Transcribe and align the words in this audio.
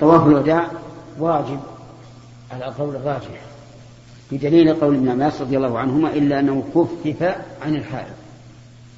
طواف 0.00 0.26
الوداع 0.26 0.66
واجب 1.18 1.60
على 2.50 2.68
القول 2.68 2.96
الراجح 2.96 3.40
بدليل 4.32 4.74
قول 4.74 4.94
ابن 4.94 5.08
عباس 5.08 5.40
رضي 5.40 5.56
الله 5.56 5.78
عنهما 5.78 6.12
إلا 6.12 6.40
أنه 6.40 6.64
خفف 6.74 7.22
عن 7.62 7.76
الحائض 7.76 8.14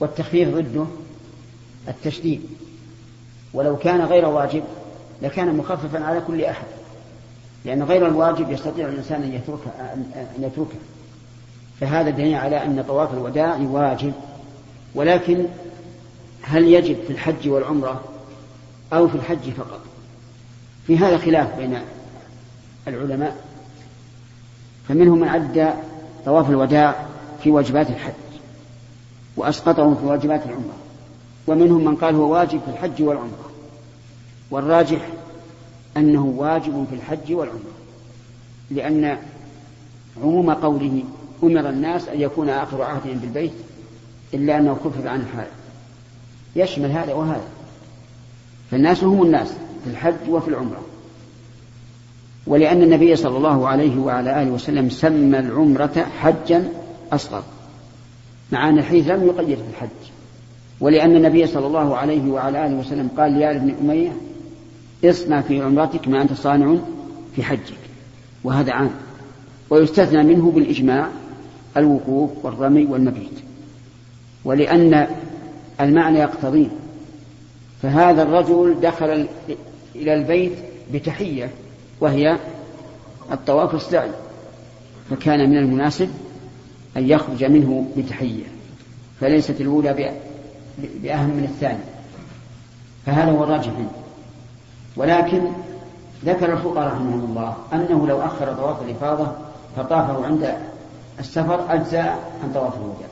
والتخفيف 0.00 0.48
ضده 0.48 0.84
التشديد 1.88 2.42
ولو 3.54 3.76
كان 3.76 4.00
غير 4.00 4.28
واجب 4.28 4.62
لكان 5.22 5.56
مخففا 5.56 6.04
على 6.04 6.20
كل 6.26 6.44
أحد 6.44 6.66
لأن 7.64 7.82
غير 7.82 8.06
الواجب 8.06 8.50
يستطيع 8.50 8.88
الإنسان 8.88 9.22
أن 9.22 9.32
يتركه 9.32 9.70
أن 10.36 10.42
يتركه. 10.42 10.78
فهذا 11.80 12.10
دليل 12.10 12.34
على 12.34 12.64
أن 12.64 12.84
طواف 12.88 13.14
الوداع 13.14 13.56
واجب 13.56 14.12
ولكن 14.94 15.44
هل 16.42 16.68
يجب 16.68 16.96
في 17.06 17.10
الحج 17.10 17.48
والعمرة 17.48 18.00
أو 18.92 19.08
في 19.08 19.14
الحج 19.14 19.50
فقط؟ 19.50 19.80
في 20.86 20.98
هذا 20.98 21.18
خلاف 21.18 21.56
بين 21.56 21.78
العلماء. 22.88 23.36
فمنهم 24.88 25.20
من 25.20 25.28
عد 25.28 25.74
طواف 26.24 26.50
الوداع 26.50 27.06
في 27.42 27.50
واجبات 27.50 27.90
الحج 27.90 28.12
وأسقطه 29.36 29.94
في 29.94 30.06
واجبات 30.06 30.46
العمرة. 30.46 30.74
ومنهم 31.46 31.84
من 31.84 31.96
قال 31.96 32.14
هو 32.14 32.32
واجب 32.32 32.60
في 32.60 32.70
الحج 32.70 33.02
والعمرة. 33.02 33.50
والراجح 34.50 35.08
أنه 35.96 36.24
واجب 36.24 36.86
في 36.90 36.96
الحج 36.96 37.32
والعمرة. 37.32 37.74
لأن 38.70 39.18
عموم 40.22 40.50
قوله 40.50 41.02
أمر 41.42 41.68
الناس 41.68 42.08
أن 42.08 42.20
يكون 42.20 42.48
آخر 42.48 42.82
عهدهم 42.82 43.18
بالبيت 43.18 43.52
إلا 44.34 44.58
أنه 44.58 44.74
خفف 44.84 45.06
عن 45.06 45.20
الحال 45.20 45.46
يشمل 46.56 46.90
هذا 46.90 47.14
وهذا. 47.14 47.48
فالناس 48.70 49.04
هم 49.04 49.22
الناس. 49.22 49.54
في 49.84 49.90
الحج 49.90 50.28
وفي 50.28 50.48
العمرة. 50.48 50.82
ولأن 52.46 52.82
النبي 52.82 53.16
صلى 53.16 53.36
الله 53.36 53.68
عليه 53.68 53.98
وعلى 53.98 54.42
آله 54.42 54.50
وسلم 54.50 54.90
سمى 54.90 55.38
العمرة 55.38 56.06
حجا 56.20 56.68
أصغر 57.12 57.42
مع 58.52 58.68
أن 58.68 58.78
الحديث 58.78 59.08
لم 59.08 59.26
يقيد 59.26 59.58
في 59.58 59.70
الحج. 59.70 60.10
ولأن 60.80 61.16
النبي 61.16 61.46
صلى 61.46 61.66
الله 61.66 61.96
عليه 61.96 62.30
وعلى 62.30 62.66
آله 62.66 62.74
وسلم 62.74 63.08
قال 63.16 63.38
لآل 63.38 63.58
بن 63.58 63.74
أمية 63.80 64.12
اصنع 65.04 65.40
في 65.40 65.62
عمرتك 65.62 66.08
ما 66.08 66.22
أنت 66.22 66.32
صانع 66.32 66.76
في 67.36 67.42
حجك. 67.42 67.78
وهذا 68.44 68.72
عام. 68.72 68.90
ويستثنى 69.70 70.22
منه 70.22 70.50
بالإجماع 70.50 71.08
الوقوف 71.76 72.30
والرمي 72.42 72.84
والمبيت. 72.84 73.38
ولأن 74.44 75.06
المعنى 75.80 76.18
يقتضيه. 76.18 76.68
فهذا 77.82 78.22
الرجل 78.22 78.76
دخل 78.82 79.26
إلى 79.94 80.14
البيت 80.14 80.52
بتحية 80.92 81.50
وهي 82.00 82.38
الطواف 83.32 83.74
السعي. 83.74 84.10
فكان 85.10 85.50
من 85.50 85.56
المناسب 85.56 86.10
أن 86.96 87.08
يخرج 87.08 87.44
منه 87.44 87.86
بتحية 87.96 88.44
فليست 89.20 89.60
الأولى 89.60 90.12
بأهم 90.78 91.30
من 91.30 91.44
الثانية. 91.44 91.84
فهذا 93.06 93.30
هو 93.30 93.44
الراجح 93.44 93.72
ولكن 94.96 95.42
ذكر 96.24 96.52
الفقهاء 96.52 96.86
رحمهم 96.86 97.24
الله 97.24 97.56
أنه 97.72 98.06
لو 98.06 98.22
أخر 98.22 98.54
طواف 98.54 98.82
الإفاضة 98.82 99.32
فطافه 99.76 100.26
عند 100.26 100.54
السفر 101.18 101.74
أجزاء 101.74 102.32
عن 102.42 102.52
طواف 102.52 102.74
الوداع 102.74 103.08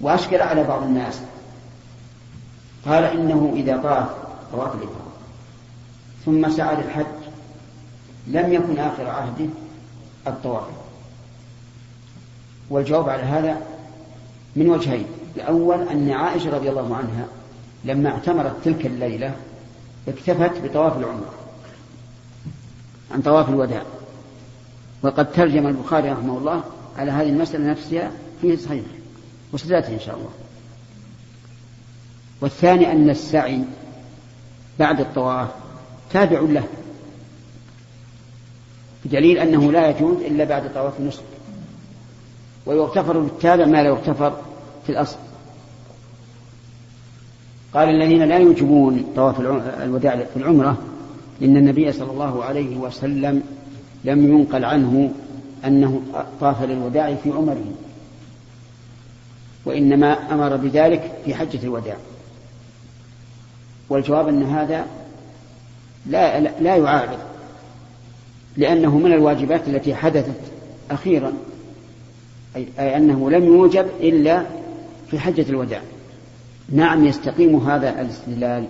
وأشكل 0.00 0.40
على 0.40 0.64
بعض 0.64 0.82
الناس 0.82 1.20
قال 2.86 3.04
إنه 3.04 3.52
إذا 3.56 3.76
طاف 3.76 4.08
طواف 4.52 4.74
الإفاضة 4.74 5.11
ثم 6.24 6.50
سعى 6.50 6.76
للحج 6.76 7.06
لم 8.26 8.52
يكن 8.52 8.78
آخر 8.78 9.06
عهده 9.06 9.48
الطواف 10.26 10.64
والجواب 12.70 13.08
على 13.08 13.22
هذا 13.22 13.60
من 14.56 14.68
وجهين. 14.68 15.06
الأول 15.36 15.88
أن 15.88 16.10
عائشة 16.10 16.50
رضي 16.50 16.70
الله 16.70 16.96
عنها 16.96 17.26
لما 17.84 18.10
اعتمرت 18.10 18.56
تلك 18.64 18.86
الليلة 18.86 19.34
اكتفت 20.08 20.64
بطواف 20.64 20.98
العمرة 20.98 21.32
عن 23.10 23.22
طواف 23.22 23.48
الوداع. 23.48 23.82
وقد 25.02 25.32
ترجم 25.32 25.66
البخاري 25.66 26.10
رحمه 26.10 26.38
الله 26.38 26.62
على 26.98 27.10
هذه 27.10 27.28
المسألة 27.28 27.70
نفسها 27.70 28.10
في 28.40 28.56
صحيح 28.56 28.84
وسيأتي 29.52 29.94
إن 29.94 30.00
شاء 30.00 30.16
الله. 30.16 30.30
والثاني 32.40 32.92
أن 32.92 33.10
السعي 33.10 33.64
بعد 34.78 35.00
الطواف 35.00 35.48
تابع 36.12 36.40
له. 36.40 36.64
بدليل 39.04 39.38
أنه 39.38 39.72
لا 39.72 39.90
يجوز 39.90 40.16
إلا 40.16 40.44
بعد 40.44 40.74
طواف 40.74 41.00
النسك 41.00 41.22
ويغتفر 42.66 43.18
بالتابع 43.18 43.64
ما 43.64 43.82
لا 43.82 43.88
يغتفر 43.88 44.36
في 44.86 44.92
الأصل. 44.92 45.16
قال 47.74 47.88
الذين 47.88 48.22
لا 48.22 48.38
يوجبون 48.38 49.04
طواف 49.16 49.40
الوداع 49.82 50.16
في 50.16 50.36
العمرة 50.36 50.78
إن 51.42 51.56
النبي 51.56 51.92
صلى 51.92 52.10
الله 52.10 52.44
عليه 52.44 52.76
وسلم 52.76 53.42
لم 54.04 54.32
ينقل 54.32 54.64
عنه 54.64 55.12
أنه 55.64 56.02
طاف 56.40 56.62
للوداع 56.62 57.14
في 57.14 57.30
عمره. 57.30 57.64
وإنما 59.64 60.34
أمر 60.34 60.56
بذلك 60.56 61.18
في 61.24 61.34
حجة 61.34 61.62
الوداع. 61.62 61.96
والجواب 63.88 64.28
أن 64.28 64.42
هذا 64.42 64.86
لا, 66.06 66.40
لا 66.40 66.76
يعارض 66.76 67.18
لأنه 68.56 68.98
من 68.98 69.12
الواجبات 69.12 69.68
التي 69.68 69.94
حدثت 69.94 70.40
أخيرا 70.90 71.32
أي 72.56 72.96
أنه 72.96 73.30
لم 73.30 73.44
يوجب 73.44 73.86
إلا 74.00 74.42
في 75.10 75.18
حجة 75.18 75.44
الوداع. 75.48 75.80
نعم 76.68 77.04
يستقيم 77.04 77.56
هذا 77.56 78.00
الاستدلال. 78.00 78.64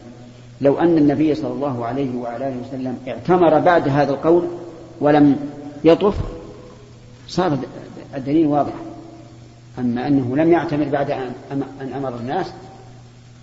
لو 0.60 0.78
أن 0.78 0.98
النبي 0.98 1.34
صلى 1.34 1.52
الله 1.52 1.86
عليه 1.86 2.16
وعلى 2.16 2.48
آله 2.48 2.56
وسلم 2.68 2.98
اعتمر 3.08 3.58
بعد 3.58 3.88
هذا 3.88 4.10
القول 4.10 4.48
ولم 5.00 5.36
يطف 5.84 6.14
صار 7.28 7.58
الدليل 8.14 8.46
واضح. 8.46 8.72
أما 9.78 10.06
أنه 10.06 10.36
لم 10.36 10.52
يعتمر 10.52 10.84
بعد 10.84 11.10
أن 11.10 11.92
أمر 11.96 12.16
الناس 12.16 12.46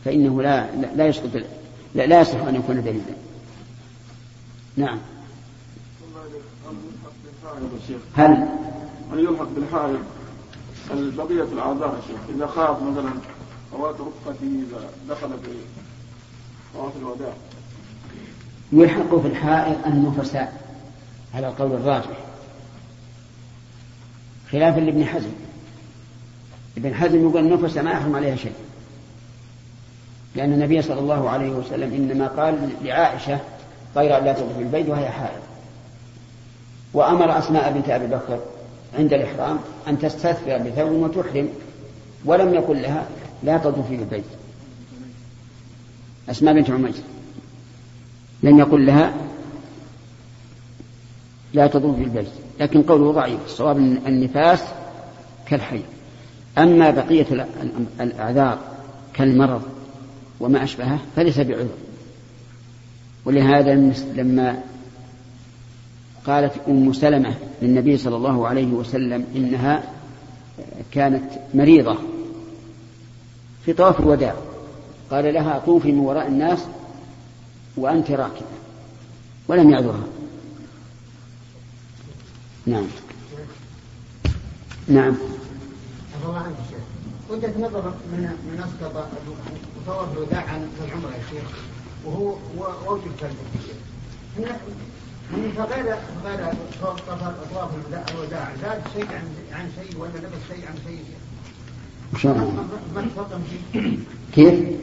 فإنه 0.06 0.42
لا 0.42 0.66
لا 0.96 1.08
يسقط 1.08 1.30
لا, 1.96 2.22
يصح 2.22 2.42
أن 2.42 2.56
يكون 2.56 2.82
دليلا. 2.82 3.29
نعم. 4.78 5.00
هل 8.16 8.48
هل 9.14 9.20
يلحق 9.20 9.48
بالحائض 9.56 10.00
بقية 10.92 11.44
الأعذار 11.44 11.96
يا 11.96 12.02
شيخ؟ 12.08 12.36
إذا 12.36 12.48
خاف 12.48 12.84
مثلا 12.84 13.12
فوات 13.72 13.96
رفقته 13.96 14.46
إذا 14.46 14.90
دخل 15.10 15.30
في 15.30 15.52
طواف 16.74 16.94
الوداع. 16.98 17.34
يلحق 18.72 19.16
في 19.16 19.28
الحائض 19.28 19.78
النفساء. 19.86 20.70
على 21.34 21.48
القول 21.48 21.72
الراجح. 21.72 22.18
خلافا 24.52 24.80
لابن 24.80 25.06
حزم. 25.06 25.32
ابن 26.78 26.94
حزم 26.94 27.30
يقول 27.30 27.54
النفس 27.54 27.78
ما 27.78 27.92
يحرم 27.92 28.16
عليها 28.16 28.36
شيء. 28.36 28.54
لأن 30.36 30.54
النبي 30.54 30.82
صلى 30.82 31.00
الله 31.00 31.30
عليه 31.30 31.50
وسلم 31.50 31.94
إنما 31.94 32.28
قال 32.28 32.70
لعائشة 32.82 33.40
غير 33.96 34.18
أن 34.18 34.26
لا 34.26 34.34
تطوف 34.34 34.60
البيت 34.60 34.90
وهي 34.90 35.10
حائض. 35.10 35.42
وأمر 36.94 37.40
أسماء 37.40 37.72
بنت 37.72 37.90
أبي 37.90 38.08
بكر 38.08 38.40
عند 38.98 39.14
الإحرام 39.14 39.60
أن 39.88 40.00
تستثفر 40.00 40.58
بثوب 40.58 40.92
وتحرم 40.92 41.50
ولم 42.26 42.54
يقل 42.54 42.82
لها 42.82 43.08
لا 43.44 43.58
تطوفي 43.58 43.98
بالبيت 43.98 44.24
أسماء 46.30 46.54
بنت 46.54 46.70
عميس 46.70 46.96
لم 48.44 48.60
يقل 48.60 48.86
لها 48.86 49.14
لا 51.54 51.68
تطوفي 51.68 52.04
بالبيت 52.04 52.30
لكن 52.60 52.82
قوله 52.82 53.12
ضعيف 53.12 53.40
الصواب 53.46 53.78
النفاس 53.78 54.64
كالحي. 55.46 55.82
أما 56.58 56.92
بقية 56.92 57.48
الأعذار 58.02 58.60
كالمرض 59.14 59.62
وما 60.40 60.64
أشبهه 60.64 61.00
فليس 61.16 61.40
بعذر. 61.40 61.89
ولهذا 63.26 63.76
لما 64.16 64.64
قالت 66.26 66.54
أم 66.68 66.94
سلمة 66.94 67.36
للنبي 67.62 67.98
صلى 67.98 68.16
الله 68.16 68.48
عليه 68.48 68.68
وسلم 68.68 69.26
إنها 69.36 69.84
كانت 70.92 71.24
مريضة 71.54 71.98
في 73.66 73.74
طواف 73.74 74.00
الوداع 74.00 74.36
قال 75.12 75.34
لها 75.34 75.60
طوفي 75.60 75.92
من 75.92 76.00
وراء 76.00 76.28
الناس 76.28 76.60
وأنت 77.78 78.12
راكبة 78.12 78.46
ولم 79.48 79.70
يعذرها. 79.70 80.04
نعم. 82.66 82.86
نعم. 84.88 85.16
الله 86.26 86.38
عنك 86.38 86.56
شيخ 86.70 86.80
وجهة 87.30 87.54
نظر 87.60 87.94
من 88.12 88.22
من 88.52 88.64
اسقط 88.64 89.10
طواف 89.88 90.18
الوداع 90.18 90.42
عن 90.42 90.68
العمرة 90.88 91.12
يا 91.12 91.24
شيخ. 91.32 91.50
وهو 92.06 92.36
واجب 92.86 93.12
فرد 93.20 93.36
يعني 94.40 95.52
فغير 95.58 95.96
فغير 96.24 96.52
أطراف 96.82 97.70
الوداع 98.12 98.52
زاد 98.62 98.82
شيء 98.94 99.06
عن 99.06 99.28
عن 99.54 99.70
شيء 99.76 100.00
ولا 100.00 100.10
لبس 100.10 100.42
شيء 100.48 100.68
عن 100.68 100.76
شيء. 100.88 101.04
شلون؟ 102.22 102.70
ما 102.96 103.02
تفهم 103.02 103.44
شيء. 103.50 104.00
كيف؟ 104.34 104.80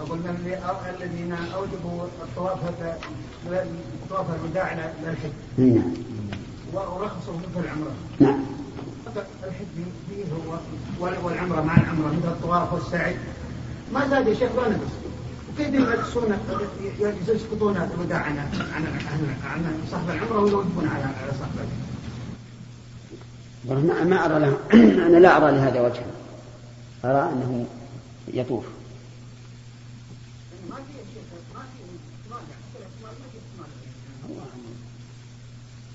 أقول 0.00 0.18
من 0.18 0.58
الذين 0.96 1.32
أوجبوا 1.32 2.04
الطواف 2.22 2.58
طواف 4.10 4.26
الوداع 4.40 4.72
للحج 5.02 5.30
نعم. 5.58 5.92
ورخصوا 6.72 7.34
مثل 7.36 7.64
العمرة. 7.64 7.92
نعم. 8.20 8.40
الحج 9.44 9.66
فيه 10.10 10.24
هو 11.00 11.10
والعمرة 11.24 11.60
مع 11.60 11.76
العمرة 11.76 12.06
مثل 12.06 12.28
الطواف 12.28 12.72
والسعي. 12.72 13.16
ما 13.92 14.08
زاد 14.08 14.26
يا 14.28 14.34
شيخ؟ 14.34 14.50
ولا 14.56 14.68
نقص 14.68 15.05
يقصون 15.58 16.38
يسقطون 17.28 17.76
الوداع 17.76 18.18
عن 18.18 18.38
عن 18.38 18.86
عن 19.44 19.78
صاحب 19.90 20.10
العمرة 20.10 20.40
ويوجبون 20.40 20.88
على 20.88 21.04
على 21.04 21.32
صاحب 21.38 21.68
ما 23.84 24.04
ما 24.04 24.26
أرى 24.26 24.38
له 24.38 24.58
أنا 25.06 25.16
لا 25.16 25.36
أرى 25.36 25.56
لهذا 25.56 25.80
وجها 25.80 26.06
أرى 27.04 27.32
أنه 27.32 27.66
يطوف 28.28 28.64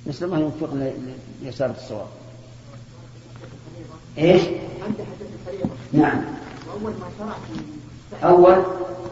نسأل 0.08 0.26
الله 0.26 0.40
يوفقنا 0.40 0.92
لإصابة 1.44 1.74
الصواب. 1.78 2.08
إيش؟ 4.18 4.42
نعم. 5.94 6.22
أول 6.74 6.92
ما 6.92 7.10
شرع 7.18 7.34
في 7.34 7.81
أول 8.24 8.54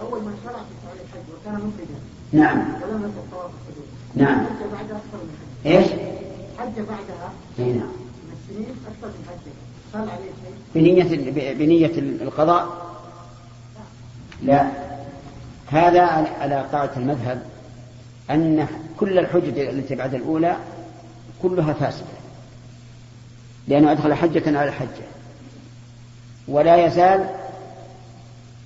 أول 0.02 0.24
ما 0.24 0.34
شرع 0.44 0.60
في 0.60 0.76
فعل 0.86 0.96
الحج 0.96 1.30
وكان 1.34 1.54
مفردا 1.54 2.00
نعم 2.32 2.58
ولم 2.60 3.02
يكن 3.02 3.32
طواف 3.32 3.52
الحدود. 3.68 3.86
نعم. 4.16 4.46
حج 4.46 4.72
بعدها 4.72 4.98
أكثر 4.98 5.18
من 5.24 5.38
حج. 5.64 5.72
إيش؟ 5.72 5.88
حج 6.58 6.76
بعدها 6.76 7.32
اي 7.60 7.74
نعم 7.74 7.88
من 7.88 8.34
السنين 8.50 8.76
أكثر 8.88 9.08
من. 9.08 9.52
صار 9.94 10.02
عليه 10.02 10.12
شيء؟ 10.14 10.54
بنية 10.76 11.54
بنية 11.54 11.92
القضاء 12.22 12.90
لا 14.44 14.72
هذا 15.68 16.02
على 16.40 16.66
قاعدة 16.72 16.98
المذهب 16.98 17.42
أن 18.30 18.68
كل 19.00 19.20
الحجج 19.20 19.60
التي 19.60 19.96
بعد 19.96 20.14
الأولى 20.14 20.58
كلها 21.42 21.74
فاسدة 21.74 22.08
لأنه 23.68 23.92
أدخل 23.92 24.14
حجة 24.14 24.60
على 24.60 24.72
حجة 24.72 25.06
ولا 26.48 26.86
يزال 26.86 27.39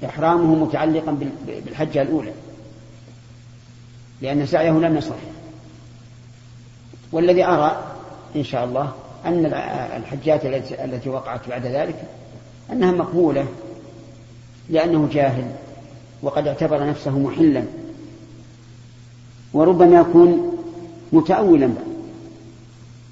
إحرامه 0.06 0.66
متعلقا 0.66 1.18
بالحجة 1.66 2.02
الأولى 2.02 2.32
لأن 4.22 4.46
سعيه 4.46 4.72
لم 4.72 4.98
يصح. 4.98 5.16
والذي 7.12 7.46
أرى 7.46 7.94
إن 8.36 8.44
شاء 8.44 8.66
الله 8.66 8.94
أن 9.26 9.46
الحجات 9.98 10.46
التي 10.72 11.10
وقعت 11.10 11.50
بعد 11.50 11.66
ذلك 11.66 12.04
أنها 12.72 12.92
مقبولة 12.92 13.48
لأنه 14.70 15.10
جاهل 15.12 15.52
وقد 16.22 16.48
اعتبر 16.48 16.88
نفسه 16.88 17.20
محلا 17.20 17.64
وربما 19.54 20.00
يكون 20.00 20.58
متأولا. 21.12 21.74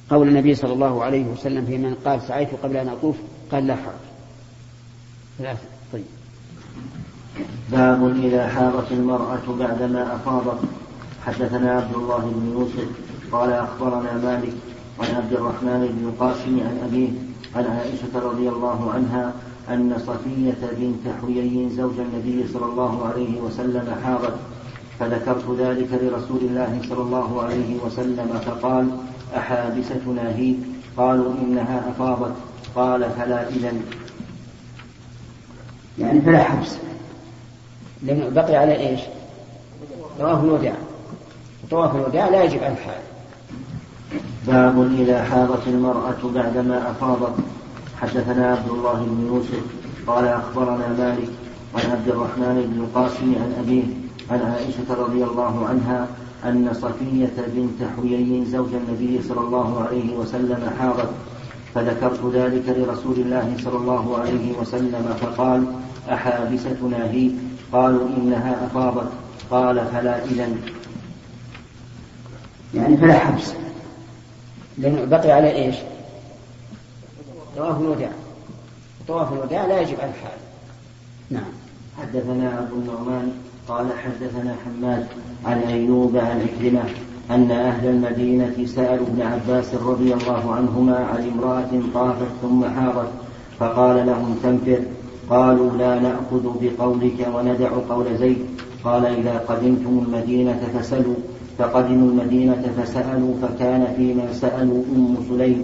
قول 0.10 0.28
النبي 0.28 0.56
صلى 0.56 0.74
الله 0.74 1.04
عليه 1.04 1.24
وسلم 1.26 1.66
في 1.66 1.78
من 1.78 1.96
قال 2.06 2.22
سعيت 2.22 2.50
قبل 2.64 2.78
أن 2.78 2.90
أطوف 2.90 3.16
قال 3.52 3.68
لا 3.68 3.76
حرج. 3.76 3.94
ثلاثة. 5.38 5.68
باب 7.72 8.16
إذا 8.24 8.48
حاضت 8.48 8.92
المرأة 8.92 9.46
بعدما 9.60 10.16
أفاضت. 10.16 10.60
حدثنا 11.26 11.72
عبد 11.72 11.96
الله 11.96 12.18
بن 12.18 12.52
يوسف 12.60 12.90
قال 13.32 13.54
أخبرنا 13.54 14.14
مالك 14.24 14.54
عن 15.00 15.16
عبد 15.16 15.34
الرحمن 15.34 15.98
بن 15.98 16.08
القاسم 16.08 16.60
عن 16.60 16.78
أبيه 16.88 17.10
عن 17.56 17.66
عائشة 17.78 18.30
رضي 18.30 18.50
الله 18.50 18.92
عنها 18.94 19.34
أن 19.70 19.98
صفية 20.08 20.58
بنت 20.78 21.16
حيي 21.22 21.70
زوج 21.70 22.00
النبي 22.00 22.48
صلى 22.54 22.66
الله 22.66 23.06
عليه 23.06 23.42
وسلم 23.42 23.96
حاضت 24.06 24.36
فذكرت 25.00 25.60
ذلك 25.60 25.90
لرسول 25.94 26.40
الله 26.42 26.80
صلى 26.90 27.02
الله 27.02 27.42
عليه 27.42 27.78
وسلم 27.86 28.40
فقال 28.46 28.88
أحابستنا 29.38 30.36
هي؟ 30.36 30.56
قالوا 30.98 31.34
إنها 31.42 31.90
أفاضت. 31.90 32.34
قال 32.76 33.10
فلا 33.10 33.50
إذن. 33.50 33.82
يعني 36.00 36.22
فلا 36.22 36.44
حبس. 36.44 36.78
لأنه 38.04 38.30
بقي 38.30 38.56
على 38.56 38.90
إيش؟ 38.90 39.00
طواف 40.20 40.44
الوداع 40.44 40.76
طواف 41.72 41.96
الوداع 41.96 42.30
لا 42.30 42.44
يجب 42.44 42.64
على 42.64 42.74
الحال 42.74 43.02
باب 44.48 44.92
إذا 45.00 45.24
حاضت 45.24 45.68
المرأة 45.68 46.18
بعدما 46.36 46.92
أفاضت. 46.92 47.34
حدثنا 48.02 48.52
عبد 48.52 48.70
الله 48.70 48.94
بن 48.94 49.28
يوسف. 49.28 49.64
قال 50.08 50.28
أخبرنا 50.28 50.88
مالك 51.00 51.30
عن 51.76 51.92
عبد 51.92 52.08
الرحمن 52.08 52.74
بن 52.74 52.84
القاسم 52.84 53.36
عن 53.36 53.64
أبيه 53.64 53.84
عن 54.32 54.52
عائشة 54.52 55.04
رضي 55.04 55.24
الله 55.24 55.68
عنها 55.70 56.08
أن 56.46 56.74
صفية 56.74 57.34
بنت 57.56 57.90
حيي 57.98 58.46
زوج 58.46 58.70
النبي 58.74 59.22
صلى 59.30 59.40
الله 59.40 59.86
عليه 59.88 60.16
وسلم 60.16 60.70
حاضت. 60.80 61.10
فذكرت 61.76 62.20
ذلك 62.34 62.64
لرسول 62.68 63.16
الله 63.18 63.54
صلى 63.64 63.78
الله 63.78 64.18
عليه 64.18 64.58
وسلم 64.62 65.16
فقال 65.22 65.66
أحابستنا 66.14 67.12
هي؟ 67.12 67.32
قالوا 67.72 68.08
إنها 68.18 68.66
أفاضت. 68.66 69.12
قال 69.52 69.86
فلا 69.94 70.24
إذن. 70.24 70.62
يعني 72.74 72.98
فلا 72.98 73.20
حبس. 73.20 73.54
لأنه 74.78 75.06
بقي 75.06 75.32
على 75.32 75.52
إيش؟ 75.52 75.76
طواف 77.58 77.82
الوداع. 77.82 78.12
طواف 79.08 79.34
الوداع 79.34 79.66
لا 79.66 79.82
يجب 79.82 80.00
على 80.02 80.10
الحال 80.12 80.38
نعم. 81.30 81.52
حدثنا 82.02 82.60
أبو 82.60 82.76
النعمان 82.76 83.32
قال 83.68 83.88
حدثنا 84.04 84.56
حماد 84.66 85.08
عن 85.46 85.58
أيوب 85.58 86.18
عن 86.18 86.42
عكرمة 86.42 86.84
أن 87.32 87.52
أهل 87.52 87.88
المدينة 87.88 88.66
سألوا 88.66 89.08
ابن 89.08 89.22
عباس 89.22 89.76
رضي 89.76 90.14
الله 90.14 90.56
عنهما 90.56 90.98
عن 90.98 91.32
امرأة 91.34 91.82
طافت 91.94 92.32
ثم 92.42 92.64
حاضت 92.66 93.10
فقال 93.60 94.06
لهم 94.08 94.40
تنفر. 94.44 94.84
قالوا 95.30 95.78
لا 95.78 96.00
نأخذ 96.00 96.44
بقولك 96.62 97.28
وندع 97.34 97.70
قول 97.90 98.18
زيد. 98.18 98.46
قال 98.84 99.06
إذا 99.06 99.38
قدمتم 99.38 100.06
المدينة 100.06 100.62
فسلوا 100.80 101.16
فقدموا 101.58 102.10
المدينة 102.10 102.74
فسألوا 102.78 103.34
فكان 103.42 103.94
في 103.98 104.14
من 104.14 104.38
سألوا 104.42 104.84
أم 104.96 105.18
سليم. 105.30 105.64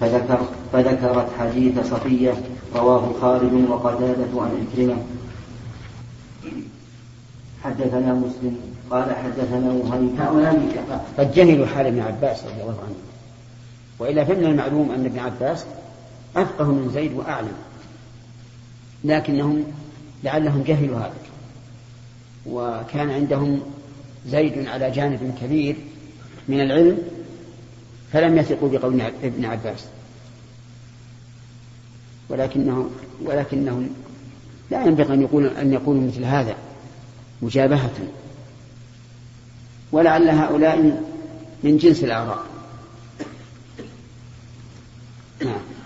فذكر 0.00 0.38
فذكرت 0.72 1.26
حديث 1.38 1.78
صفية 1.90 2.34
رواه 2.76 3.12
خالد 3.20 3.70
وقتادة 3.70 4.42
عن 4.42 4.66
عكرمة 4.72 4.96
حدثنا 7.64 8.14
مسلم. 8.14 8.56
قال 8.90 9.14
حدثنا 9.14 9.72
وهيب. 9.72 10.20
هؤلاء 10.20 10.84
قد 11.18 11.32
جهلوا 11.32 11.66
حال 11.66 11.86
ابن 11.86 12.00
عباس 12.00 12.44
رضي 12.44 12.62
الله 12.62 12.76
عنه. 12.86 12.96
وإلا 13.98 14.24
فمن 14.24 14.44
المعلوم 14.44 14.90
أن 14.90 15.04
ابن 15.04 15.18
عباس 15.18 15.64
أفقه 16.36 16.64
من 16.64 16.90
زيد 16.94 17.12
وأعلم. 17.16 17.52
لكنهم 19.04 19.64
لعلهم 20.24 20.62
جهلوا 20.62 20.98
هذا. 20.98 21.14
وكان 22.46 23.10
عندهم 23.10 23.60
زيد 24.26 24.66
على 24.66 24.90
جانب 24.90 25.34
كبير 25.42 25.76
من 26.48 26.60
العلم 26.60 26.98
فلم 28.12 28.38
يثقوا 28.38 28.68
بقول 28.68 29.00
ابن 29.00 29.44
عباس. 29.44 29.84
ولكنه 32.28 32.90
ولكنهم 33.22 33.90
لا 34.70 34.84
ينبغي 34.84 35.14
أن 35.14 35.22
يقول 35.22 35.46
أن 35.46 35.72
يقولوا 35.72 36.06
مثل 36.06 36.24
هذا 36.24 36.56
مجابهة. 37.42 37.94
ولعل 39.92 40.28
هؤلاء 40.28 41.02
من 41.62 41.76
جنس 41.76 42.04
الآراء. 42.04 42.44
نعم. 45.44 45.77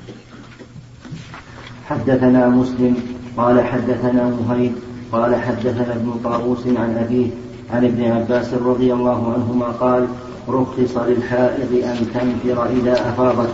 حدثنا 1.89 2.49
مسلم 2.49 2.97
قال 3.37 3.65
حدثنا 3.65 4.33
مهيب 4.41 4.73
قال 5.13 5.37
حدثنا 5.37 5.93
ابن 5.95 6.15
طاووس 6.25 6.67
عن 6.67 6.97
أبيه 7.05 7.27
عن 7.73 7.85
ابن 7.85 8.05
عباس 8.05 8.55
رضي 8.55 8.93
الله 8.93 9.33
عنهما 9.33 9.67
قال 9.67 10.07
رخص 10.49 10.97
للحائض 10.97 11.73
أن 11.85 12.07
تنفر 12.15 12.67
إذا 12.67 12.93
أفاضت. 12.93 13.49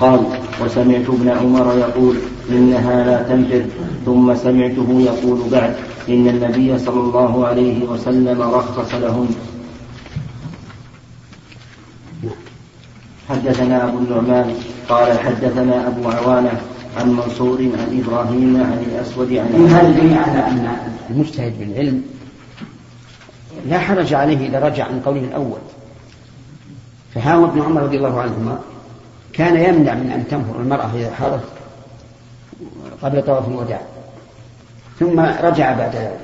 قال 0.00 0.20
وسمعت 0.64 1.08
ابن 1.08 1.28
عمر 1.28 1.78
يقول 1.78 2.16
إنها 2.50 3.04
لا 3.04 3.22
تنفر. 3.22 3.64
ثم 4.06 4.34
سمعته 4.34 5.00
يقول 5.00 5.40
بعد 5.52 5.74
إن 6.08 6.28
النبي 6.28 6.78
صلى 6.78 7.00
الله 7.00 7.46
عليه 7.46 7.84
وسلم 7.84 8.42
رخص 8.42 8.94
لهم. 8.94 9.28
حدثنا 13.28 13.88
أبو 13.88 13.98
النعمان 13.98 14.54
قال 14.88 15.18
حدثنا 15.18 15.88
أبو 15.88 16.08
عوانة 16.08 16.60
عن 16.96 17.12
منصور 17.12 17.58
عن 17.58 18.02
إبراهيم 18.04 18.56
عن 18.56 18.86
الأسود 18.90 19.32
عن 19.32 19.52
من 19.52 19.68
هذا 19.68 19.88
الدليل 19.88 20.18
على 20.18 20.38
أن 20.38 20.76
المجتهد 21.10 21.58
بالعلم 21.58 22.02
لا 23.66 23.78
حرج 23.78 24.14
عليه 24.14 24.48
إذا 24.48 24.58
رجع 24.58 24.84
عن 24.84 25.00
قوله 25.00 25.20
الأول. 25.20 25.58
فها 27.14 27.44
ابن 27.44 27.62
عمر 27.62 27.82
رضي 27.82 27.96
الله 27.96 28.20
عنهما 28.20 28.58
كان 29.32 29.56
يمنع 29.56 29.94
من 29.94 30.10
أن 30.10 30.28
تنفر 30.28 30.60
المرأة 30.60 30.90
إذا 30.94 31.10
حارت 31.10 31.44
قبل 33.02 33.22
طواف 33.22 33.48
الوداع. 33.48 33.80
ثم 34.98 35.20
رجع 35.20 35.78
بعد 35.78 35.96
ذلك. 35.96 36.20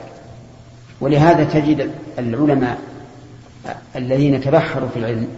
ولهذا 1.01 1.45
تجد 1.45 1.91
العلماء 2.19 2.79
الذين 3.97 4.41
تبحروا 4.41 4.89
في 4.89 4.99
العلم 4.99 5.29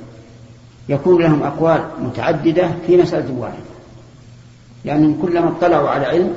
يكون 0.88 1.22
لهم 1.22 1.42
أقوال 1.42 1.84
متعددة 2.00 2.70
في 2.86 2.96
مسألة 2.96 3.34
واحدة. 3.38 3.71
لأنهم 4.84 5.22
كلما 5.22 5.48
اطلعوا 5.48 5.88
على 5.88 6.06
علم 6.06 6.34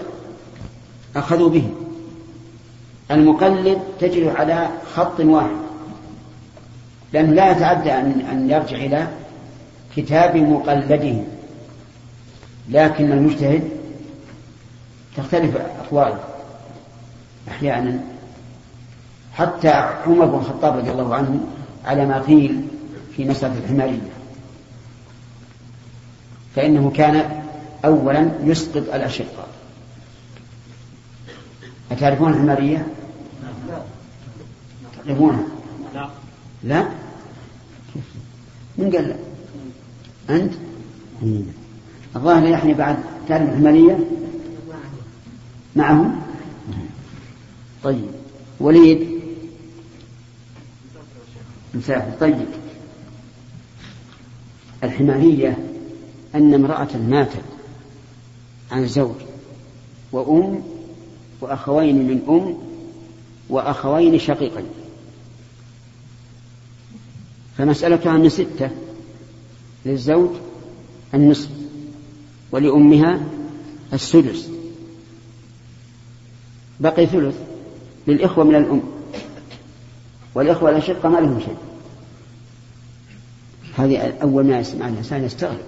أخذوا 1.15 1.49
به. 1.49 1.69
المقلد 3.11 3.79
تجد 3.99 4.27
على 4.27 4.69
خط 4.95 5.19
واحد. 5.19 5.55
لأنه 7.13 7.33
لا 7.33 7.51
يتعدى 7.51 7.93
أن 7.93 8.49
يرجع 8.49 8.77
إلى 8.77 9.07
كتاب 9.95 10.37
مقلده 10.37 11.15
لكن 12.69 13.11
المجتهد 13.11 13.69
تختلف 15.17 15.55
أقواله. 15.55 16.19
أحيانا 17.47 17.99
حتى 19.33 19.69
عمر 20.07 20.25
بن 20.25 20.35
الخطاب 20.35 20.77
رضي 20.77 20.91
الله 20.91 21.15
عنه 21.15 21.39
على 21.85 22.05
ما 22.05 22.21
قيل 22.21 22.61
في 23.15 23.25
مسألة 23.25 23.57
الحمارية 23.57 24.09
فإنه 26.55 26.91
كان 26.95 27.34
أولا 27.85 28.31
يسقط 28.43 28.77
الأشقة 28.77 29.47
أتعرفون 31.91 32.33
الحمارية؟ 32.33 32.87
تعرفونها؟ 35.05 35.43
لا 35.93 36.09
لا؟ 36.63 36.89
من 38.77 38.91
قال 38.91 39.07
لا؟ 39.07 39.15
أنت؟ 40.35 40.53
الظاهر 42.15 42.47
يعني 42.47 42.73
بعد 42.73 42.97
تعرف 43.27 43.49
الحمارية؟ 43.49 43.99
معهم؟ 45.75 46.21
طيب 47.83 48.05
وليد 48.59 49.09
مسافر 51.73 52.11
طيب 52.19 52.45
الحمارية 54.83 55.57
أن 56.35 56.53
امرأة 56.53 56.97
ماتت 57.09 57.54
عن 58.75 58.87
زوج 58.87 59.15
وأم 60.11 60.63
وأخوين 61.41 61.95
من 61.95 62.21
أم 62.29 62.57
وأخوين 63.49 64.19
شقيقين 64.19 64.65
فمسألتها 67.57 68.17
من 68.17 68.29
ستة 68.29 68.69
للزوج 69.85 70.29
النصف 71.13 71.49
ولأمها 72.51 73.19
السدس. 73.93 74.49
بقي 76.79 77.05
ثلث 77.05 77.35
للإخوة 78.07 78.43
من 78.43 78.55
الأم 78.55 78.81
والإخوة 80.35 80.69
الأشقة 80.69 81.09
ما 81.09 81.17
لهم 81.17 81.39
شيء. 81.39 81.57
هذه 83.75 83.97
أول 84.21 84.45
ما 84.45 84.59
يسمع 84.59 84.87
الإنسان 84.87 85.23
يستغرب 85.23 85.65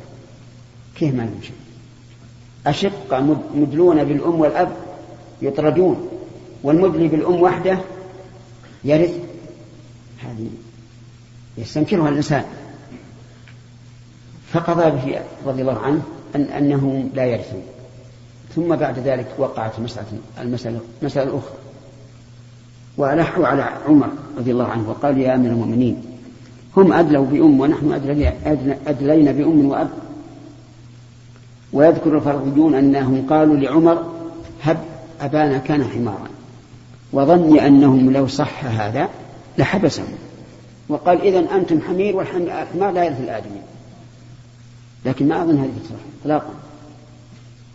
كيف 0.96 1.14
ما 1.16 1.22
لهم 1.22 1.40
شيء؟ 1.42 1.67
أشقة 2.70 3.38
مدلون 3.56 4.04
بالأم 4.04 4.40
والأب 4.40 4.70
يطردون 5.42 6.10
والمدلي 6.64 7.08
بالأم 7.08 7.42
وحده 7.42 7.78
يرث. 8.84 9.14
هذه 10.24 10.50
يستنكرها 11.58 12.10
الإنسان. 12.10 12.46
فقضى 14.52 14.92
به 14.92 15.20
رضي 15.46 15.62
الله 15.62 15.80
عنه 15.80 16.02
أن 16.36 16.42
أنهم 16.42 17.10
لا 17.14 17.26
يرثون 17.26 17.62
ثم 18.56 18.76
بعد 18.76 19.00
ذلك 19.00 19.28
وقعت 19.38 19.80
مسألة 19.80 20.08
المسألة 20.40 20.80
مسألة 21.02 21.30
أخرى. 21.30 21.58
وألحوا 22.98 23.48
على 23.48 23.62
عمر 23.88 24.10
رضي 24.38 24.52
الله 24.52 24.68
عنه 24.68 24.90
وقال 24.90 25.18
يا 25.18 25.36
أمير 25.36 25.52
المؤمنين 25.52 26.04
هم 26.78 26.94
أدلوا 26.94 27.26
بأم 27.26 27.60
ونحن 27.60 27.92
أدلينا 28.88 29.32
بأم 29.32 29.66
وأب. 29.66 29.90
ويذكر 31.74 32.18
الفرضيون 32.18 32.76
أنهم 32.76 33.28
قالوا 33.30 33.56
لعمر 33.56 34.14
هب 34.62 34.78
أبانا 35.22 35.58
كان 35.58 35.84
حمارا. 35.84 36.28
وظني 37.14 37.68
أنهم 37.68 38.12
لو 38.12 38.28
صح 38.28 38.66
هذا 38.66 39.10
لحبسهم. 39.58 40.18
وقال 40.90 41.22
إذا 41.22 41.56
أنتم 41.56 41.82
حمير 41.82 42.16
والحمار 42.16 42.92
لا 42.92 43.04
يرث 43.04 43.22
الآدمي. 43.22 43.62
لكن 45.06 45.28
ما 45.28 45.44
أظن 45.44 45.58
هذه 45.58 45.72
تصح 45.84 45.96
إطلاقا. 46.22 46.54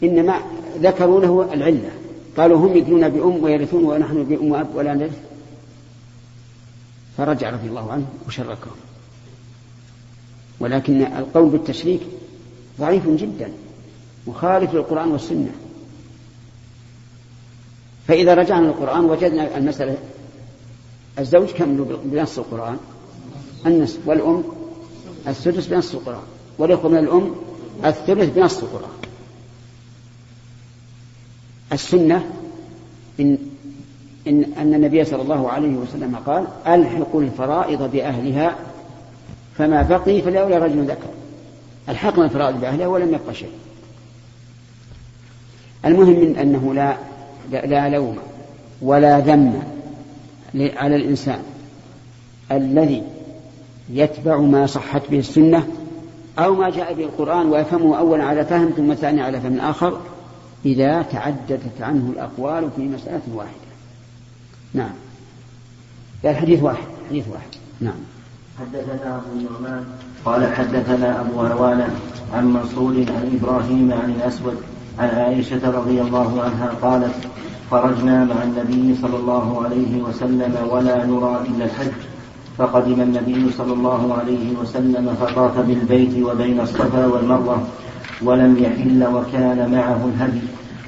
إنما 0.02 0.34
ذكروا 0.78 1.20
له 1.20 1.54
العلة. 1.54 1.90
قالوا 2.36 2.58
هم 2.58 2.76
يدلون 2.76 3.08
بأم 3.08 3.44
ويرثون 3.44 3.84
ونحن 3.84 4.24
بأم 4.24 4.50
وأب 4.50 4.74
ولا 4.74 4.94
نرث. 4.94 5.18
فرجع 7.16 7.50
رضي 7.50 7.68
الله 7.68 7.92
عنه 7.92 8.06
وشركهم 8.28 8.76
ولكن 10.60 11.02
القول 11.02 11.48
بالتشريك 11.48 12.00
ضعيف 12.80 13.08
جدا. 13.08 13.52
مخالف 14.26 14.74
للقرآن 14.74 15.12
والسنة. 15.12 15.52
فإذا 18.08 18.34
رجعنا 18.34 18.66
للقرآن 18.66 19.04
وجدنا 19.04 19.56
المسألة 19.56 19.96
الزوج 21.18 21.48
كم 21.48 21.84
بنص 22.04 22.38
القرآن؟ 22.38 22.76
النصف. 23.66 23.98
والأم 24.06 24.44
السدس 25.28 25.66
بنص 25.66 25.94
القرآن. 25.94 26.22
والإخوة 26.58 26.90
من 26.90 26.98
الأم 26.98 27.34
الثلث 27.84 28.34
بنص 28.36 28.62
القرآن. 28.62 28.90
السنة 31.72 32.30
إن, 33.20 33.38
إن 34.26 34.44
أن 34.44 34.74
النبي 34.74 35.04
صلى 35.04 35.22
الله 35.22 35.50
عليه 35.50 35.76
وسلم 35.76 36.16
قال 36.26 36.46
ألحقوا 36.66 37.22
الفرائض 37.22 37.90
بأهلها 37.90 38.56
فما 39.58 39.82
بقي 39.82 40.22
فلأولى 40.22 40.58
رجل 40.58 40.84
ذكر. 40.84 41.10
ألحقنا 41.88 42.24
الفرائض 42.24 42.60
بأهلها 42.60 42.86
ولم 42.86 43.14
يبق 43.14 43.32
شيء. 43.32 43.52
المهم 45.84 46.20
من 46.20 46.36
أنه 46.36 46.74
لا 46.74 46.96
لا 47.66 47.88
لوم 47.88 48.18
ولا 48.82 49.20
ذم 49.20 49.62
على 50.54 50.96
الإنسان 50.96 51.42
الذي 52.52 53.02
يتبع 53.90 54.36
ما 54.36 54.66
صحت 54.66 55.02
به 55.10 55.18
السنة 55.18 55.66
أو 56.38 56.54
ما 56.54 56.70
جاء 56.70 56.94
به 56.94 57.04
القرآن 57.04 57.46
ويفهمه 57.46 57.98
أولا 57.98 58.24
على 58.24 58.44
فهم 58.44 58.70
ثم 58.76 58.94
ثاني 58.94 59.22
على 59.22 59.40
فهم 59.40 59.58
آخر 59.58 60.00
إذا 60.64 61.02
تعددت 61.02 61.80
عنه 61.80 62.10
الأقوال 62.10 62.68
في 62.76 62.82
مسألة 62.82 63.20
واحدة. 63.34 63.52
نعم. 64.74 64.92
الحديث 66.24 66.62
واحد 66.62 66.84
حديث 67.10 67.24
واحد. 67.28 67.48
نعم. 67.80 68.00
حدثنا 68.60 69.16
أبو 69.16 69.38
النعمان 69.38 69.84
قال 70.24 70.54
حدثنا 70.54 71.20
أبو 71.20 71.40
عوانة 71.40 71.88
عن 72.32 72.52
منصور 72.52 72.94
عن 72.94 73.38
إبراهيم 73.40 73.92
عن 73.92 74.10
الأسود 74.10 74.56
عن 74.98 75.08
عائشة 75.08 75.70
رضي 75.70 76.00
الله 76.00 76.42
عنها 76.42 76.70
قالت 76.82 77.14
خرجنا 77.70 78.24
مع 78.24 78.42
النبي 78.42 78.96
صلى 79.02 79.16
الله 79.16 79.64
عليه 79.64 80.02
وسلم 80.02 80.54
ولا 80.70 81.06
نرى 81.06 81.44
إلا 81.48 81.64
الحج 81.64 81.92
فقدم 82.58 83.00
النبي 83.00 83.50
صلى 83.58 83.72
الله 83.72 84.14
عليه 84.14 84.56
وسلم 84.60 85.16
فطاف 85.20 85.58
بالبيت 85.58 86.24
وبين 86.24 86.60
الصفا 86.60 87.06
والمروة 87.06 87.62
ولم 88.22 88.56
يحل 88.58 89.04
وكان 89.14 89.70
معه 89.72 90.08
الهدي 90.14 90.40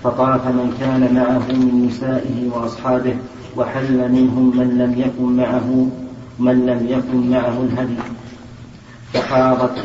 فطاف 0.05 0.47
من 0.47 0.77
كان 0.81 1.15
معه 1.15 1.57
من 1.57 1.87
نسائه 1.87 2.51
وأصحابه 2.53 3.17
وحل 3.57 4.13
منهم 4.13 4.57
من 4.57 4.79
لم 4.79 4.93
يكن 5.01 5.37
معه 5.37 5.89
من 6.39 6.67
لم 6.67 6.87
يكن 6.89 7.31
معه 7.31 7.63
الهدي. 7.63 7.97
فحاضت 9.13 9.79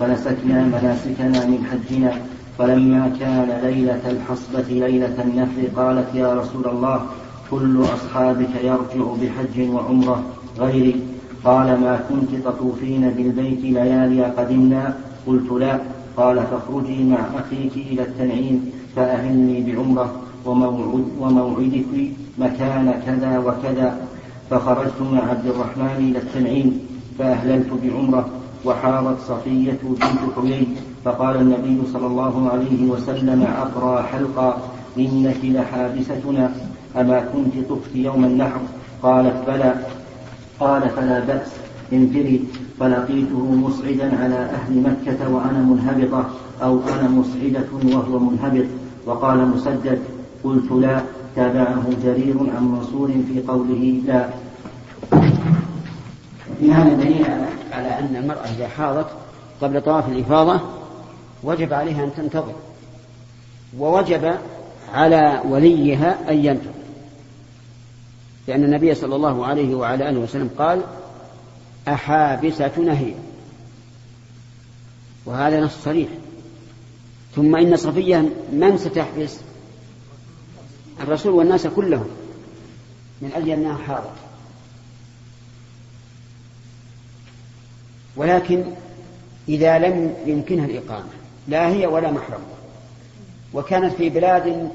فنسكنا 0.00 0.62
مناسكنا 0.64 1.46
من 1.46 1.66
حجنا 1.70 2.12
فلما 2.58 3.12
كان 3.20 3.60
ليلة 3.62 4.10
الحصبة 4.10 4.68
ليلة 4.68 5.22
النحر 5.24 5.60
قالت 5.76 6.14
يا 6.14 6.34
رسول 6.34 6.66
الله 6.68 7.00
كل 7.50 7.84
أصحابك 7.84 8.54
يرجع 8.62 9.04
بحج 9.20 9.70
وعمرة 9.70 10.22
غيري 10.58 10.96
قال 11.44 11.66
ما 11.66 12.00
كنت 12.08 12.34
تطوفين 12.44 13.10
بالبيت 13.10 13.60
ليالي 13.62 14.24
قدمنا؟ 14.24 14.94
قلت 15.26 15.52
لا. 15.52 15.80
قال 16.16 16.36
فاخرجي 16.36 17.04
مع 17.04 17.18
أخيك 17.18 17.72
إلى 17.76 18.02
التنعيم 18.02 18.72
فأهلني 18.96 19.60
بعمرة 19.62 20.12
وموعد 20.46 21.04
وموعدك 21.20 21.92
مكان 22.38 22.94
كذا 23.06 23.38
وكذا. 23.38 23.98
فخرجت 24.50 25.00
مع 25.12 25.30
عبد 25.30 25.46
الرحمن 25.46 26.10
إلى 26.10 26.18
التنعيم 26.18 26.80
فأهللت 27.18 27.70
بعمرة 27.82 28.28
وحارت 28.64 29.18
صفية 29.28 29.78
بنت 29.82 30.22
حيي 30.36 30.66
فقال 31.04 31.36
النبي 31.36 31.80
صلى 31.92 32.06
الله 32.06 32.50
عليه 32.52 32.90
وسلم 32.90 33.42
أقرى 33.42 34.02
حلقا 34.02 34.58
إنك 34.98 35.36
لحابستنا 35.44 36.52
أما 36.96 37.20
كنت 37.20 37.54
طفت 37.70 37.94
يوم 37.94 38.24
النحر؟ 38.24 38.60
قالت 39.02 39.36
بلى. 39.46 39.74
قال 40.60 40.90
فلا 40.90 41.20
بأس 41.20 41.50
انفري. 41.92 42.44
فلقيته 42.80 43.44
مصعدا 43.54 44.22
على 44.22 44.34
أهل 44.34 44.82
مكة 44.82 45.28
وأنا 45.34 45.58
منهبطة 45.58 46.24
أو 46.62 46.80
أنا 46.98 47.08
مصعدة 47.08 47.68
وهو 47.94 48.18
منهبط. 48.18 48.66
وقال 49.06 49.48
مسدد 49.48 49.98
قلت 50.44 50.72
لا 50.72 51.00
تابعه 51.36 51.84
جرير 52.04 52.36
عن 52.56 52.64
منصور 52.68 53.08
في 53.08 53.42
قوله 53.48 54.02
لا. 54.06 54.28
في 56.60 56.72
هذا 56.72 56.94
دليل 56.94 57.24
على 57.24 57.57
أن 57.86 58.16
المرأة 58.16 58.44
إذا 58.44 58.68
حاضت 58.68 59.06
قبل 59.60 59.80
طواف 59.82 60.08
الإفاضة 60.08 60.60
وجب 61.42 61.72
عليها 61.72 62.04
أن 62.04 62.14
تنتظر 62.16 62.54
ووجب 63.78 64.38
على 64.92 65.42
وليها 65.44 66.30
أن 66.30 66.44
ينتظر. 66.44 66.70
لأن 68.48 68.64
النبي 68.64 68.94
صلى 68.94 69.16
الله 69.16 69.46
عليه 69.46 69.74
وعلى 69.74 70.08
آله 70.08 70.20
وسلم 70.20 70.50
قال 70.58 70.82
أحابسة 71.88 72.78
نهي. 72.78 73.12
وهذا 75.26 75.60
نص 75.60 75.84
صريح. 75.84 76.08
ثم 77.36 77.56
إن 77.56 77.76
صفية 77.76 78.28
من 78.52 78.78
ستحبس؟ 78.78 79.36
الرسول 81.00 81.32
والناس 81.32 81.66
كلهم 81.66 82.08
من 83.22 83.32
أجل 83.36 83.50
أنها 83.50 83.76
حاضر 83.76 84.10
ولكن 88.18 88.64
إذا 89.48 89.78
لم 89.78 90.14
يمكنها 90.26 90.66
الإقامة 90.66 91.08
لا 91.48 91.68
هي 91.68 91.86
ولا 91.86 92.10
محرم 92.10 92.40
وكانت 93.54 93.94
في 93.94 94.08
بلاد 94.08 94.70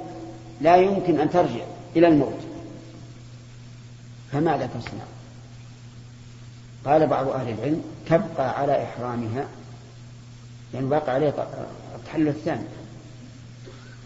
لا 0.62 0.76
يمكن 0.76 1.20
أن 1.20 1.30
ترجع 1.30 1.64
إلى 1.96 2.08
الموت 2.08 2.40
فماذا 4.32 4.66
تصنع؟ 4.66 5.04
قال 6.86 7.08
بعض 7.08 7.28
أهل 7.28 7.50
العلم 7.50 7.84
تبقى 8.06 8.60
على 8.60 8.84
إحرامها 8.84 9.46
يعني 10.74 10.86
باقي 10.86 11.12
عليه 11.12 11.34
التحلل 11.96 12.28
الثاني 12.28 12.64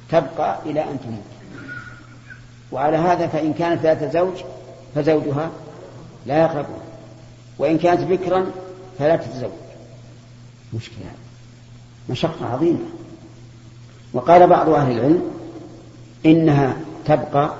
تبقى 0.09 0.59
إلى 0.65 0.83
أن 0.83 0.99
تموت. 0.99 1.23
وعلى 2.71 2.97
هذا 2.97 3.27
فإن 3.27 3.53
كانت 3.53 3.81
ذات 3.81 4.13
زوج 4.13 4.35
فزوجها 4.95 5.51
لا 6.25 6.37
يقربها 6.41 6.81
وإن 7.59 7.77
كانت 7.77 8.01
بكرا 8.01 8.51
فلا 8.99 9.15
تتزوج. 9.15 9.49
مشكلة. 10.73 11.11
مشقة 12.09 12.45
عظيمة. 12.45 12.79
وقال 14.13 14.47
بعض 14.47 14.69
أهل 14.69 14.91
العلم 14.91 15.21
إنها 16.25 16.77
تبقى 17.05 17.53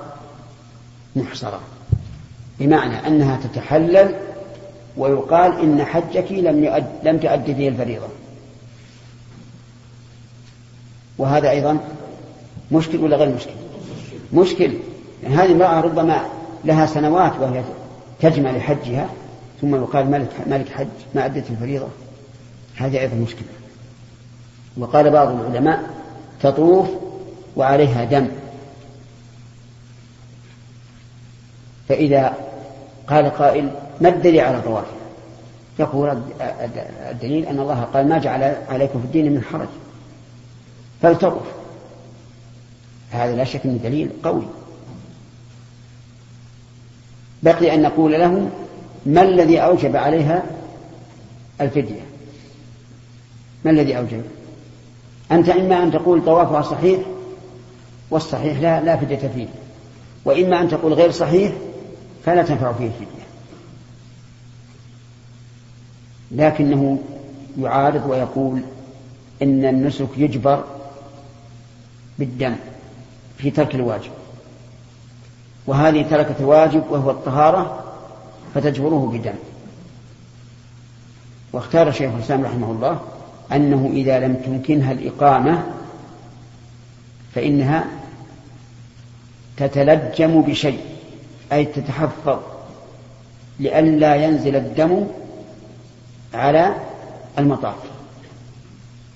محصرة. 1.16 1.60
بمعنى 2.58 3.06
أنها 3.06 3.36
تتحلل 3.36 4.14
ويقال 4.96 5.60
إن 5.60 5.84
حجك 5.84 6.32
لم 6.32 6.64
يؤد 6.64 6.86
لم 7.02 7.18
تؤدي 7.18 7.54
فيه 7.54 7.68
الفريضة. 7.68 8.08
وهذا 11.18 11.50
أيضا 11.50 11.78
مشكل 12.72 12.98
ولا 12.98 13.16
غير 13.16 13.34
مشكل؟ 13.34 13.54
مشكل. 14.32 14.72
يعني 15.22 15.34
هذه 15.34 15.52
المرأة 15.52 15.80
ربما 15.80 16.28
لها 16.64 16.86
سنوات 16.86 17.32
وهي 17.40 17.62
تجمع 18.20 18.50
لحجها 18.50 19.08
ثم 19.60 19.74
يقال 19.74 20.10
مالك, 20.10 20.28
مالك 20.46 20.68
حج 20.68 20.88
ما 21.14 21.24
أدت 21.24 21.50
الفريضة. 21.50 21.88
هذه 22.76 23.00
أيضا 23.00 23.16
مشكلة. 23.16 23.48
وقال 24.76 25.10
بعض 25.10 25.28
العلماء 25.28 25.90
تطوف 26.40 26.88
وعليها 27.56 28.04
دم. 28.04 28.28
فإذا 31.88 32.36
قال 33.06 33.30
قائل 33.30 33.70
ما 34.00 34.08
الدليل 34.08 34.40
على 34.40 34.62
طوافها 34.62 34.98
يقول 35.78 36.22
الدليل 37.10 37.46
أن 37.46 37.60
الله 37.60 37.80
قال 37.80 38.08
ما 38.08 38.18
جعل 38.18 38.56
عليكم 38.68 39.00
في 39.00 39.04
الدين 39.04 39.32
من 39.32 39.42
حرج. 39.42 39.68
فلتطف 41.02 41.46
هذا 43.10 43.36
لا 43.36 43.44
شك 43.44 43.66
من 43.66 43.80
دليل 43.82 44.10
قوي. 44.22 44.42
بقي 47.42 47.74
أن 47.74 47.82
نقول 47.82 48.12
له 48.12 48.50
ما 49.06 49.22
الذي 49.22 49.58
أوجب 49.58 49.96
عليها 49.96 50.42
الفدية؟ 51.60 52.00
ما 53.64 53.70
الذي 53.70 53.98
أوجب؟ 53.98 54.22
أنت 55.32 55.48
إما 55.48 55.82
أن 55.82 55.92
تقول 55.92 56.24
طوافها 56.24 56.62
صحيح 56.62 57.00
والصحيح 58.10 58.60
لا 58.60 58.80
لا 58.80 58.96
فدية 58.96 59.28
فيه. 59.34 59.46
وإما 60.24 60.60
أن 60.60 60.68
تقول 60.68 60.92
غير 60.92 61.10
صحيح 61.10 61.52
فلا 62.24 62.42
تنفع 62.42 62.72
فيه 62.72 62.86
الفدية. 62.86 63.28
لكنه 66.30 66.98
يعارض 67.60 68.10
ويقول 68.10 68.60
إن 69.42 69.64
النسك 69.64 70.08
يجبر 70.16 70.64
بالدم 72.18 72.56
في 73.38 73.50
ترك 73.50 73.74
الواجب. 73.74 74.10
وهذه 75.66 76.02
تركت 76.10 76.40
الواجب 76.40 76.82
وهو 76.90 77.10
الطهارة 77.10 77.87
فتجبره 78.54 79.10
بدم 79.14 79.34
واختار 81.52 81.92
شيخ 81.92 82.14
الإسلام 82.14 82.44
رحمه 82.44 82.70
الله 82.70 83.00
أنه 83.52 83.90
إذا 83.92 84.18
لم 84.18 84.34
تمكنها 84.34 84.92
الإقامة 84.92 85.66
فإنها 87.34 87.84
تتلجم 89.56 90.42
بشيء 90.42 90.80
أي 91.52 91.64
تتحفظ 91.64 92.38
لئلا 93.60 94.16
ينزل 94.16 94.56
الدم 94.56 95.06
على 96.34 96.74
المطاف. 97.38 97.76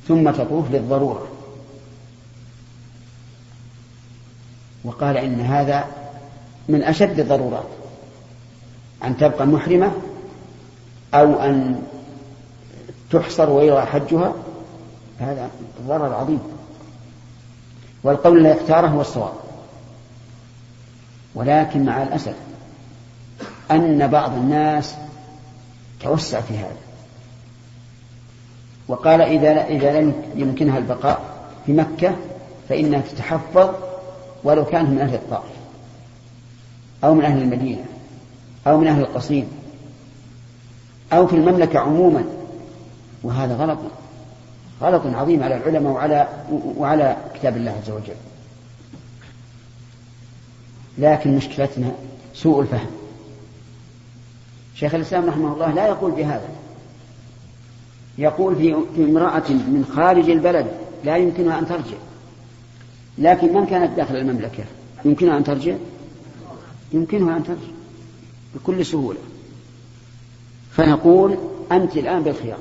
ثم 0.08 0.30
تطوف 0.30 0.70
للضرورة. 0.70 1.28
وقال 4.84 5.16
إن 5.16 5.40
هذا 5.40 5.84
من 6.68 6.82
أشد 6.82 7.20
الضرورات. 7.20 7.81
أن 9.04 9.16
تبقى 9.16 9.46
محرمة 9.46 9.92
أو 11.14 11.40
أن 11.40 11.82
تحصر 13.10 13.50
ويرى 13.50 13.86
حجها؟ 13.86 14.32
هذا 15.20 15.50
ضرر 15.86 16.14
عظيم. 16.14 16.40
والقول 18.04 18.38
الذي 18.38 18.60
اختاره 18.60 18.86
هو 18.86 19.00
الصواب. 19.00 19.32
ولكن 21.34 21.84
مع 21.84 22.02
الأسف 22.02 22.34
أن 23.70 24.06
بعض 24.06 24.32
الناس 24.32 24.94
توسع 26.00 26.40
في 26.40 26.58
هذا. 26.58 26.76
وقال 28.88 29.20
إذا 29.22 29.66
إذا 29.66 30.00
لم 30.00 30.14
يمكنها 30.34 30.78
البقاء 30.78 31.20
في 31.66 31.72
مكة 31.72 32.16
فإنها 32.68 33.00
تتحفظ 33.00 33.70
ولو 34.44 34.64
كانت 34.64 34.88
من 34.88 34.98
أهل 34.98 35.14
الطائف 35.14 35.52
أو 37.04 37.14
من 37.14 37.24
أهل 37.24 37.42
المدينة. 37.42 37.84
أو 38.66 38.79
من 38.79 38.87
أهل 38.87 39.01
القصيم 39.01 39.48
أو 41.12 41.27
في 41.27 41.37
المملكة 41.37 41.79
عموما. 41.79 42.25
وهذا 43.22 43.55
غلط 43.55 43.79
غلط 44.81 45.03
عظيم 45.07 45.42
على 45.42 45.57
العلماء 45.57 45.92
وعلى 45.92 46.29
وعلى 46.77 47.16
كتاب 47.35 47.57
الله 47.57 47.70
عز 47.70 47.90
وجل. 47.90 48.14
لكن 50.98 51.37
مشكلتنا 51.37 51.92
سوء 52.35 52.61
الفهم. 52.61 52.90
شيخ 54.75 54.94
الإسلام 54.94 55.27
رحمه 55.27 55.55
الله 55.55 55.72
لا 55.72 55.87
يقول 55.87 56.11
بهذا. 56.11 56.48
يقول 58.18 58.57
في 58.57 58.75
امرأة 58.98 59.51
من 59.51 59.92
خارج 59.96 60.31
البلد 60.31 60.66
لا 61.05 61.16
يمكنها 61.16 61.59
أن 61.59 61.66
ترجع. 61.66 61.96
لكن 63.18 63.55
من 63.55 63.66
كانت 63.66 63.96
داخل 63.96 64.16
المملكة؟ 64.16 64.64
يمكنها 65.05 65.38
أن 65.38 65.44
ترجع؟ 65.44 65.75
يمكنها 66.92 67.37
أن 67.37 67.44
ترجع. 67.44 67.81
بكل 68.54 68.86
سهولة. 68.86 69.18
فنقول 70.72 71.36
أنت 71.72 71.96
الآن 71.96 72.22
بالخيار. 72.22 72.58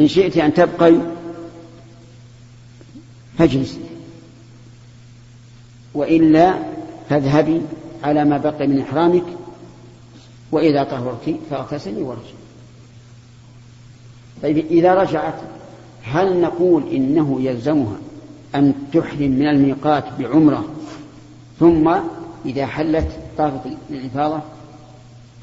إن 0.00 0.08
شئت 0.08 0.36
أن 0.36 0.54
تبقي 0.54 0.94
فاجلسي 3.38 3.80
وإلا 5.94 6.54
فاذهبي 7.08 7.62
على 8.04 8.24
ما 8.24 8.38
بقي 8.38 8.66
من 8.66 8.80
إحرامك 8.80 9.24
وإذا 10.52 10.84
طهرت 10.84 11.36
فاغتسلي 11.50 12.02
وارجعي. 12.02 12.34
طيب 14.42 14.58
إذا 14.58 14.94
رجعت 14.94 15.40
هل 16.02 16.40
نقول 16.40 16.88
إنه 16.88 17.40
يلزمها 17.40 17.96
أن 18.54 18.74
تحرم 18.92 19.30
من 19.30 19.48
الميقات 19.48 20.04
بعمرة 20.18 20.64
ثم 21.60 21.94
إذا 22.46 22.66
حلت 22.66 23.08
طافت 23.38 23.60
الإفاضة 23.90 24.40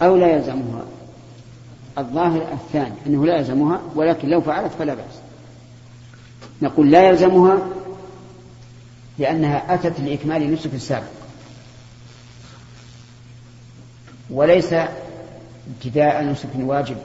أو 0.02 0.16
لا 0.16 0.36
يلزمها. 0.36 0.84
الظاهر 1.98 2.48
الثاني 2.54 2.96
أنه 3.08 3.26
لا 3.26 3.38
يلزمها 3.38 3.82
ولكن 3.96 4.30
لو 4.30 4.42
فعلت 4.42 4.72
فلا 4.80 4.94
بأس. 4.94 5.20
نقول 6.62 6.92
لا 6.92 7.10
يلزمها 7.10 7.58
لأنها 9.20 9.74
أتت 9.74 10.00
لإكمال 10.00 10.42
النسك 10.42 10.74
السابق. 10.74 11.06
وليس 14.30 14.74
ابتداء 15.76 16.24
نسك 16.24 16.50
واجب. 16.56 16.98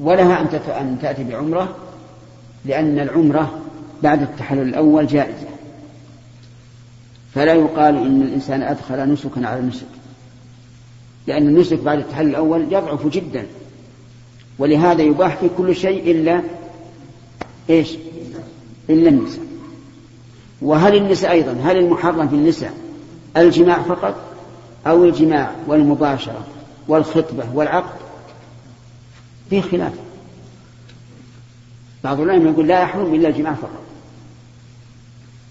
ولها 0.00 0.40
أن 0.80 0.98
تأتي 1.02 1.24
بعمرة 1.24 1.76
لأن 2.64 2.98
العمرة 2.98 3.60
بعد 4.02 4.22
التحلل 4.22 4.68
الأول 4.68 5.06
جائزة. 5.06 5.48
فلا 7.34 7.54
يقال 7.54 7.96
إن 7.96 8.22
الإنسان 8.22 8.62
أدخل 8.62 9.12
نسكا 9.12 9.46
على 9.46 9.62
نسك. 9.62 9.86
لأن 11.26 11.48
النسك 11.48 11.78
بعد 11.78 11.98
التحلل 11.98 12.28
الأول 12.28 12.62
يضعف 12.62 13.06
جدا. 13.06 13.46
ولهذا 14.58 15.02
يباح 15.02 15.36
في 15.36 15.48
كل 15.58 15.76
شيء 15.76 16.10
إلا 16.10 16.42
إيش؟ 17.70 17.94
إلا 18.90 19.08
النساء. 19.08 19.44
وهل 20.62 20.96
النساء 20.96 21.30
أيضا 21.30 21.52
هل 21.52 21.76
المحرم 21.76 22.28
في 22.28 22.34
النساء 22.34 22.72
الجماع 23.36 23.82
فقط 23.82 24.14
أو 24.86 25.04
الجماع 25.04 25.50
والمباشرة 25.66 26.46
والخطبة 26.88 27.44
والعقد؟ 27.54 27.98
في 29.50 29.62
خلاف. 29.62 29.92
بعض 32.04 32.20
العلماء 32.20 32.52
يقول 32.52 32.66
لا 32.66 32.82
يحرم 32.82 33.14
إلا 33.14 33.28
الجماع 33.28 33.54
فقط. 33.54 33.82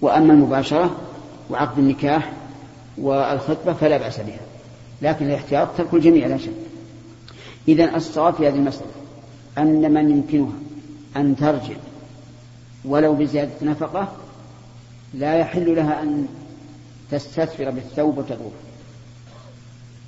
وأما 0.02 0.34
المباشرة 0.34 0.96
وعقد 1.50 1.80
النكاح 1.80 2.32
والخطبة 2.98 3.74
فلا 3.74 3.98
بأس 3.98 4.20
بها. 4.20 4.40
لكن 5.02 5.26
الاحتياط 5.26 5.68
ترك 5.78 5.94
الجميع 5.94 6.28
لا 6.28 6.38
شك. 6.38 6.52
إذا 7.68 7.96
الصواب 7.96 8.34
في 8.34 8.48
هذه 8.48 8.56
المسألة 8.56 8.92
أن 9.58 9.94
من 9.94 10.12
يمكنها 10.12 10.56
أن 11.18 11.36
ترجع 11.36 11.76
ولو 12.86 13.16
بزيادة 13.16 13.52
نفقة 13.62 14.12
لا 15.14 15.38
يحل 15.38 15.76
لها 15.76 16.04
أن 16.04 16.28
تستثفر 17.12 17.70
بالثوب 17.70 18.18
وتطوف. 18.18 18.54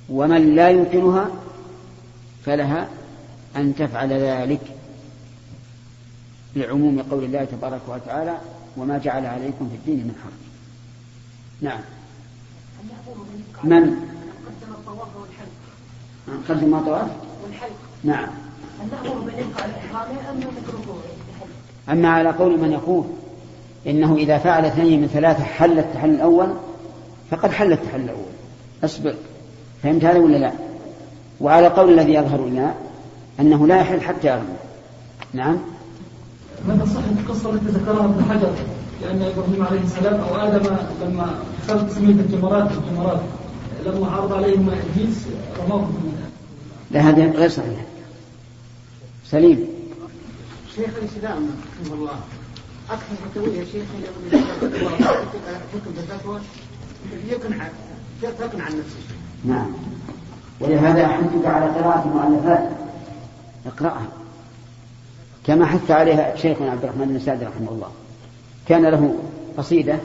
ومن 0.08 0.54
لا 0.54 0.70
يمكنها 0.70 1.30
فلها 2.44 2.88
أن 3.56 3.74
تفعل 3.74 4.12
ذلك 4.12 4.60
لعموم 6.56 7.02
قول 7.02 7.24
الله 7.24 7.44
تبارك 7.44 7.80
وتعالى 7.88 8.38
وما 8.76 8.98
جعل 8.98 9.26
عليكم 9.26 9.68
في 9.68 9.74
الدين 9.74 10.06
من 10.06 10.14
حرج 10.22 10.49
نعم. 11.60 11.80
من؟ 13.64 13.80
قدم 13.82 14.72
الطواف 14.72 15.08
والحلق. 15.16 16.48
قدم 16.48 16.74
الطواف؟ 16.74 17.10
والحلق. 17.44 17.70
نعم. 18.04 18.28
هل 18.80 18.88
نأمر 18.92 19.20
بالإبقاء 19.20 19.66
الإحرام 19.66 20.16
أم 20.30 20.38
نتركه 20.38 20.94
أما 21.88 22.08
على 22.08 22.30
قول 22.30 22.60
من 22.60 22.72
يقول 22.72 23.04
إنه 23.86 24.16
إذا 24.16 24.38
فعل 24.38 24.64
اثنين 24.64 25.00
من 25.00 25.08
ثلاثة 25.08 25.44
حل 25.44 25.78
التحل 25.78 26.10
الأول 26.10 26.48
فقد 27.30 27.50
حل 27.50 27.72
التحل 27.72 28.00
الأول. 28.00 28.30
أصبر. 28.84 29.14
فهمت 29.82 30.04
هذا 30.04 30.18
ولا 30.18 30.36
لا؟ 30.36 30.52
وعلى 31.40 31.66
قول 31.66 31.92
الذي 31.92 32.12
يظهر 32.14 32.46
لنا 32.46 32.74
أنه 33.40 33.66
لا 33.66 33.80
يحل 33.80 34.00
حتى 34.00 34.28
يرمي 34.28 34.56
نعم. 35.32 35.58
ماذا 36.68 36.84
صح 36.84 37.00
القصة 37.18 37.50
التي 37.50 37.66
ذكرها 37.66 38.04
ابن 38.04 38.24
حجر؟ 38.30 38.52
لأن 39.02 39.22
إبراهيم 39.22 39.66
عليه 39.66 39.80
السلام 39.80 40.20
أو 40.20 40.36
آدم 40.36 40.76
لما 41.02 41.34
خلق 41.68 41.88
سمية 41.88 42.12
الجمرات 42.12 42.70
الجمرات 42.70 43.20
لما 43.86 44.10
عرض 44.10 44.32
عليهم 44.32 44.70
إبليس 44.70 45.26
رماه. 45.58 45.88
لا 46.90 47.00
هذا 47.00 47.30
غير 47.30 47.48
صحيح 47.48 47.84
سليم. 49.26 49.68
شيخ 50.76 50.90
الإسلام 51.02 51.50
رحمه 51.82 51.94
الله. 51.94 52.20
أكثر 52.90 53.14
فتوى 53.34 53.56
يا 53.56 53.64
شيخ 53.64 53.84
حكم 55.72 55.90
الفتوى 55.98 56.40
يقنع 57.28 57.68
تقنع 58.22 58.64
عن 58.64 58.72
نفسه 58.72 58.98
نعم. 59.44 59.66
ولهذا 60.60 61.04
أحثك 61.06 61.46
على 61.46 61.66
قراءة 61.66 62.04
المؤلفات. 62.04 62.68
اقرأها. 63.66 64.06
كما 65.46 65.66
حث 65.66 65.90
عليها 65.90 66.36
شيخنا 66.36 66.70
عبد 66.70 66.84
الرحمن 66.84 67.08
بن 67.08 67.18
سعد 67.18 67.42
رحمه 67.42 67.70
الله. 67.70 67.90
كان 68.70 68.86
له 68.86 69.14
قصيدة 69.58 69.98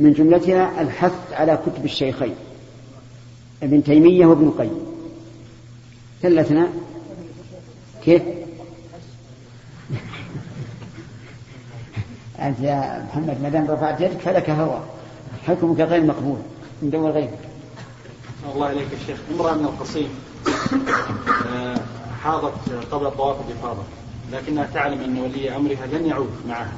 من 0.00 0.12
جملتها 0.12 0.82
الحث 0.82 1.32
على 1.32 1.58
كتب 1.66 1.84
الشيخين 1.84 2.34
ابن 3.62 3.84
تيمية 3.84 4.26
وابن 4.26 4.46
القيم. 4.46 4.78
ثلثنا. 6.22 6.68
كيف؟ 8.04 8.22
أنت 12.40 12.60
يا 12.60 13.06
محمد 13.08 13.42
ما 13.42 13.48
دام 13.48 13.70
رفعت 13.70 14.00
يدك 14.00 14.18
فلك 14.18 14.50
هوى. 14.50 14.80
حكمك 15.46 15.80
غير 15.80 16.04
مقبول 16.04 16.38
ندور 16.82 17.10
غيرك. 17.10 17.38
الله 18.54 18.72
إليك 18.72 18.88
الشيخ 19.00 19.18
امرأة 19.34 19.54
من 19.54 19.64
القصيم 19.64 20.08
آه، 21.52 21.80
حاضت 22.22 22.54
قبل 22.90 23.06
الطواف 23.06 23.36
الإفاضة 23.48 23.82
لكنها 24.32 24.68
تعلم 24.74 25.00
أن 25.00 25.18
ولي 25.18 25.56
أمرها 25.56 25.86
لن 25.86 26.06
يعود 26.06 26.30
معها. 26.48 26.72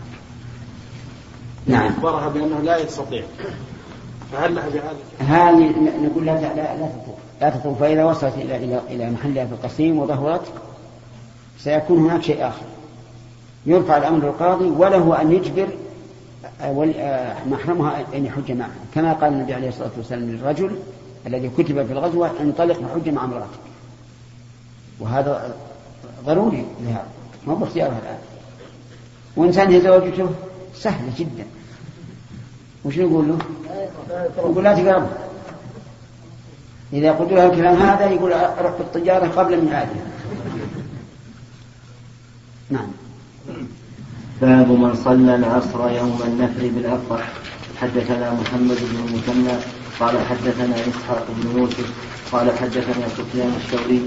نعم. 1.67 1.87
أخبرها 1.87 2.29
بأنه 2.29 2.61
لا 2.61 2.79
يستطيع. 2.79 3.23
فهل 4.33 4.55
لها 4.55 4.69
بهذا؟ 4.69 4.97
هذه 5.19 5.75
نقول 6.03 6.27
لا 6.27 6.33
لا 6.33 6.55
لا 6.55 6.89
تطوف. 6.89 7.17
لا 7.41 7.51
تطوف 7.51 7.81
فإذا 7.81 8.05
وصلت 8.05 8.35
إلى 8.35 8.57
إلى 8.57 8.81
إلى 8.91 9.11
محلها 9.11 9.47
في 9.47 9.53
القصيم 9.53 9.99
وظهرت 9.99 10.43
سيكون 11.59 11.99
هناك 11.99 12.23
شيء 12.23 12.49
آخر. 12.49 12.65
يرفع 13.67 13.97
الأمر 13.97 14.27
للقاضي 14.27 14.65
وله 14.65 15.21
أن 15.21 15.33
يجبر 15.33 15.69
آه، 16.61 16.93
آه، 16.97 17.37
محرمها 17.51 18.05
أن 18.15 18.27
يحج 18.27 18.53
معها 18.53 18.71
كما 18.95 19.13
قال 19.13 19.33
النبي 19.33 19.55
عليه 19.55 19.69
الصلاة 19.69 19.91
والسلام 19.97 20.31
للرجل 20.31 20.77
الذي 21.27 21.49
كتب 21.49 21.87
في 21.87 21.93
الغزوة 21.93 22.31
انطلق 22.41 22.81
وحج 22.81 23.09
مع 23.09 23.25
امرأتك. 23.25 23.63
وهذا 25.01 25.55
ضروري 26.27 26.67
لها 26.85 27.05
ما 27.47 27.53
هو 27.53 27.57
باختيارها 27.57 27.99
الآن. 28.03 28.19
وإنسان 29.37 29.73
هي 29.73 29.81
زوجته 29.81 30.29
سهلة 30.75 31.13
جدا. 31.19 31.47
وش 32.85 32.99
نقول 32.99 33.29
له؟ 33.29 33.39
نقول 34.39 34.65
لا 34.65 34.75
تقرب 34.75 35.09
إذا 36.93 37.13
قلت 37.13 37.33
له 37.33 37.47
الكلام 37.47 37.77
هذا 37.77 38.11
يقول 38.11 38.33
روح 38.33 38.73
بالطجارة 38.79 39.27
قبل 39.27 39.65
ميعادها 39.65 40.07
نعم. 42.71 42.89
باب 44.41 44.71
من 44.71 44.95
صلى 44.95 45.35
العصر 45.35 45.91
يوم 45.91 46.19
النفر 46.27 46.69
بالأفرح 46.75 47.33
حدثنا 47.81 48.33
محمد 48.33 48.77
بن 48.77 48.97
المثنى 49.09 49.57
قال 50.01 50.27
حدثنا 50.27 50.75
إسحاق 50.75 51.27
بن 51.29 51.59
يوسف 51.59 51.93
قال 52.33 52.59
حدثنا 52.59 53.09
سفيان 53.09 53.53
الثوري 53.57 54.03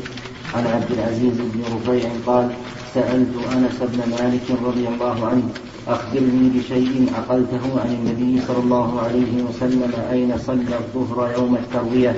عن 0.54 0.67
عبد 0.67 0.91
العزيز 0.91 1.34
بن 1.38 1.63
رفيع 1.75 2.10
قال 2.25 2.51
سألت 2.93 3.36
أنس 3.54 3.78
بن 3.82 4.10
مالك 4.10 4.51
رضي 4.63 4.88
الله 4.88 5.28
عنه 5.28 5.49
أخبرني 5.88 6.50
بشيء 6.50 7.13
عقلته 7.17 7.82
عن 7.82 7.89
النبي 7.89 8.41
صلى 8.48 8.58
الله 8.58 9.02
عليه 9.02 9.43
وسلم 9.43 9.91
أين 10.12 10.38
صلى 10.38 10.78
الظهر 10.78 11.32
يوم 11.38 11.56
التروية؟ 11.56 12.15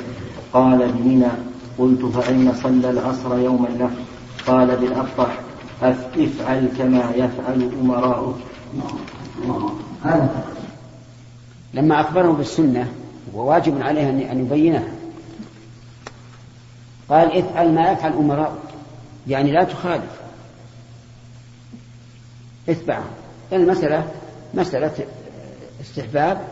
قال 0.54 0.92
بمنى. 0.92 1.32
قلت 1.80 2.06
فأين 2.06 2.54
صلى 2.64 2.90
العصر 2.90 3.38
يوم 3.38 3.66
النفر 3.66 4.02
قال 4.48 4.76
بالأفطح 4.76 5.40
افعل 5.82 6.70
كما 6.78 7.12
يفعل 7.16 7.72
أمراؤك. 7.82 8.36
هذا 10.04 10.46
لما 11.74 12.02
أخبره 12.02 12.32
بالسنة 12.32 12.92
وواجب 13.34 13.82
عليه 13.82 14.10
أن 14.10 14.40
يبينها 14.40 14.88
قال 17.10 17.38
افعل 17.38 17.74
ما 17.74 17.92
يفعل 17.92 18.14
أمراؤك. 18.14 18.60
يعني 19.28 19.52
لا 19.52 19.64
تخالف. 19.64 20.12
اتبع 22.70 23.00
لأن 23.00 23.27
المسألة 23.54 24.12
مسألة 24.54 25.08
استحباب 25.82 26.48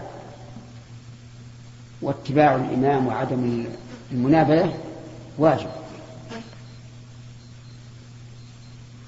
واتباع 2.02 2.56
الإمام 2.56 3.08
وعدم 3.08 3.66
المنابذة 4.12 4.74
واجب. 5.38 5.70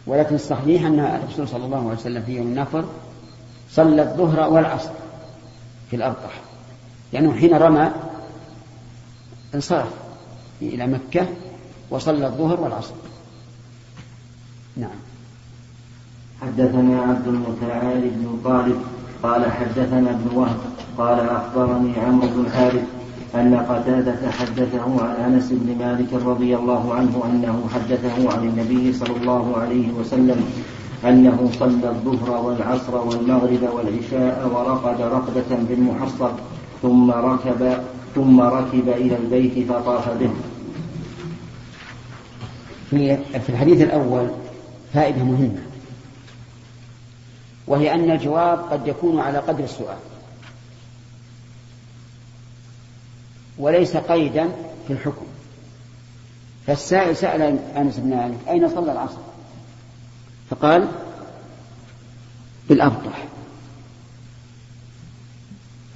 ولكن 0.07 0.35
الصحيح 0.35 0.85
أن 0.85 0.99
الرسول 0.99 1.47
صلى 1.47 1.65
الله 1.65 1.77
عليه 1.77 1.99
وسلم 1.99 2.23
في 2.23 2.35
يوم 2.35 2.47
النفر 2.47 2.85
صلى 3.71 4.01
الظهر 4.01 4.53
والعصر 4.53 4.91
في 5.89 5.95
الأبطح 5.95 6.41
لأنه 7.13 7.33
حين 7.33 7.53
رمى 7.53 7.91
انصرف 9.55 9.93
إلى 10.61 10.87
مكة 10.87 11.27
وصلى 11.89 12.27
الظهر 12.27 12.61
والعصر. 12.61 12.93
نعم. 14.77 15.06
حدثنا 16.41 17.01
عبد 17.01 17.27
المتعال 17.27 18.01
بن 18.01 18.39
طالب 18.43 18.75
قال 19.23 19.51
حدثنا 19.51 20.09
ابن 20.09 20.35
وهب 20.35 20.57
قال 20.97 21.19
أخبرني 21.19 21.93
عمرو 21.99 22.27
بن 22.27 22.45
الحارث 22.45 22.83
أن 23.35 23.55
قتادة 23.55 24.31
حدثه 24.31 25.03
عن 25.03 25.33
أنس 25.33 25.51
بن 25.51 25.85
مالك 25.85 26.13
رضي 26.13 26.55
الله 26.55 26.93
عنه 26.93 27.23
أنه 27.25 27.63
حدثه 27.73 28.37
عن 28.37 28.47
النبي 28.47 28.93
صلى 28.93 29.15
الله 29.21 29.57
عليه 29.57 29.91
وسلم 29.91 30.45
أنه 31.05 31.49
صلى 31.59 31.89
الظهر 31.89 32.45
والعصر 32.45 32.95
والمغرب 32.95 33.69
والعشاء 33.73 34.51
ورقد 34.53 35.01
رقدة 35.01 35.57
بالمحصر 35.69 36.29
ثم 36.81 37.11
ركب 37.11 37.77
ثم 38.15 38.41
ركب 38.41 38.89
إلى 38.89 39.17
البيت 39.17 39.71
فطاف 39.71 40.09
به. 40.09 40.29
في 43.39 43.49
الحديث 43.49 43.81
الأول 43.81 44.27
فائدة 44.93 45.23
مهمة. 45.23 45.66
وهي 47.67 47.93
أن 47.93 48.11
الجواب 48.11 48.59
قد 48.59 48.87
يكون 48.87 49.19
على 49.19 49.37
قدر 49.37 49.63
السؤال. 49.63 49.97
وليس 53.57 53.97
قيدا 53.97 54.49
في 54.87 54.93
الحكم. 54.93 55.25
فالسائل 56.67 57.15
سأل 57.15 57.41
أنس 57.77 57.97
بن 57.97 58.09
مالك 58.09 58.37
أين 58.49 58.69
صلى 58.69 58.91
العصر؟ 58.91 59.17
فقال 60.49 60.87
بالأبطح 62.69 63.27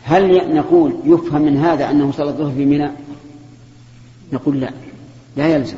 هل 0.03 0.55
نقول 0.55 0.95
يفهم 1.03 1.41
من 1.41 1.57
هذا 1.57 1.89
أنه 1.89 2.11
صلى 2.11 2.29
الظهر 2.29 2.51
في 2.51 2.65
منى؟ 2.65 2.91
نقول 4.33 4.59
لا 4.59 4.71
لا 5.37 5.47
يلزم. 5.47 5.77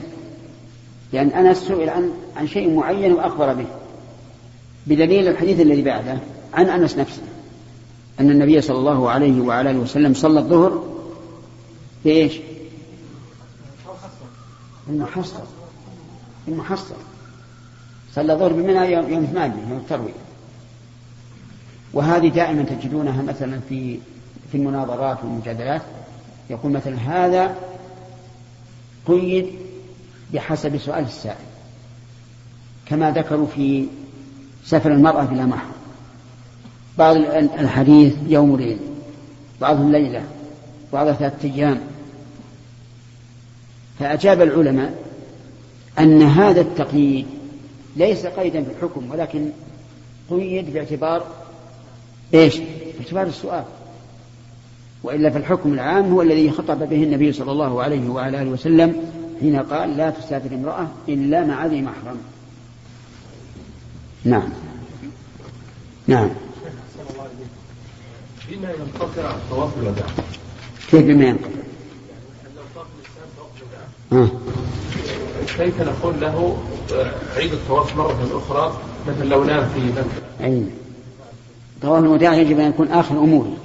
لأن 1.14 1.30
أنس 1.30 1.58
سئل 1.58 1.90
عن 1.90 2.12
عن 2.38 2.48
شيء 2.48 2.76
معين 2.76 3.14
وأخبر 3.14 3.54
به. 3.54 3.66
بدليل 4.88 5.28
الحديث 5.28 5.60
الذي 5.60 5.82
بعده 5.82 6.18
عن 6.54 6.66
أنس 6.66 6.98
نفسه 6.98 7.22
أن 8.20 8.30
النبي 8.30 8.62
صلى 8.62 8.78
الله 8.78 9.10
عليه 9.10 9.42
وعلى 9.42 9.72
آله 9.72 9.80
وسلم 9.80 10.14
صلى 10.14 10.40
الظهر 10.40 10.84
في 12.04 12.10
إيش؟ 12.10 12.40
المحصل 14.90 15.44
المحصل 16.48 16.96
صلى 18.16 18.34
الظهر 18.34 18.54
بمنى 18.54 18.92
يوم 18.92 19.26
ثمانية 19.26 19.62
يوم 19.70 19.78
التروية. 19.78 20.24
وهذه 21.94 22.28
دائما 22.28 22.64
تجدونها 22.64 23.22
مثلا 23.22 23.60
في 23.70 24.00
في 24.52 24.58
المناظرات 24.58 25.18
والمجادلات. 25.24 25.82
يقول 26.50 26.72
مثلا 26.72 26.96
هذا 26.96 27.56
قيد 29.06 29.48
بحسب 30.34 30.78
سؤال 30.78 31.04
السائل. 31.04 31.46
كما 32.86 33.12
ذكروا 33.12 33.48
في 33.48 33.88
سفر 34.66 34.92
المرأة 34.92 35.24
بلا 35.24 35.46
محرم 35.46 35.74
بعض 36.98 37.16
الحديث 37.60 38.16
يوم 38.28 38.52
وليل 38.52 38.78
بعضهم 39.62 39.92
ليلة 39.92 40.24
بعض 40.94 41.12
ثلاثة 41.12 41.50
أيام 41.50 41.80
فأجاب 44.00 44.42
العلماء 44.42 44.94
أن 46.00 46.22
هذا 46.22 46.62
التقييد 46.62 47.26
ليس 47.96 48.26
قيدا 48.26 48.64
في 48.64 48.72
الحكم 48.72 49.12
ولكن 49.12 49.50
قيد 50.30 50.74
باعتبار 50.74 51.24
إيش؟ 52.34 52.58
باعتبار 53.00 53.28
السؤال 53.28 53.64
وإلا 55.04 55.30
فالحكم 55.30 55.74
العام 55.74 56.12
هو 56.12 56.22
الذي 56.22 56.52
خطب 56.52 56.90
به 56.90 57.04
النبي 57.04 57.34
صلى 57.34 57.52
الله 57.52 57.84
عليه 57.84 58.10
وعلى 58.10 58.42
آله 58.42 58.50
وسلم 58.52 58.96
حين 59.40 59.60
قال 59.60 59.98
لا 59.98 60.10
تسافر 60.10 60.56
امرأة 60.56 60.88
إلا 61.10 61.46
مع 61.46 61.66
ذي 61.66 61.82
محرم. 61.82 62.18
نعم. 64.26 64.50
نعم. 66.08 66.30
بما 68.50 68.70
ينقطع 68.72 69.36
طواف 69.50 69.78
الوداع 69.78 70.06
كيف 70.92 71.06
بما 71.06 71.26
ينقطع؟ 71.26 71.50
آه. 74.14 74.28
كيف 75.58 75.82
نقول 75.82 76.22
له 76.22 76.58
عيد 77.36 77.54
الطواف 77.54 77.98
مرة 77.98 78.28
أخرى 78.34 78.78
مثل 79.08 79.28
لو 79.28 79.44
نام 79.44 79.70
في 79.70 79.80
مكة 79.80 80.46
أي 80.48 80.66
طواف 81.82 82.04
الوداع 82.04 82.34
يجب 82.34 82.60
أن 82.60 82.70
يكون 82.70 82.88
آخر 82.88 83.18
أموره 83.18 83.58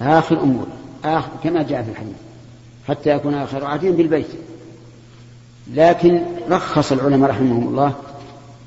آخر 0.00 0.42
أموره 0.42 0.72
آخر 1.04 1.28
كما 1.44 1.62
جاء 1.62 1.82
في 1.82 1.90
الحديث 1.90 2.16
حتى 2.88 3.10
يكون 3.10 3.34
آخر 3.34 3.64
عهدهم 3.64 3.92
بالبيت 3.92 4.26
لكن 5.74 6.22
رخص 6.50 6.92
العلماء 6.92 7.30
رحمهم 7.30 7.68
الله 7.68 7.94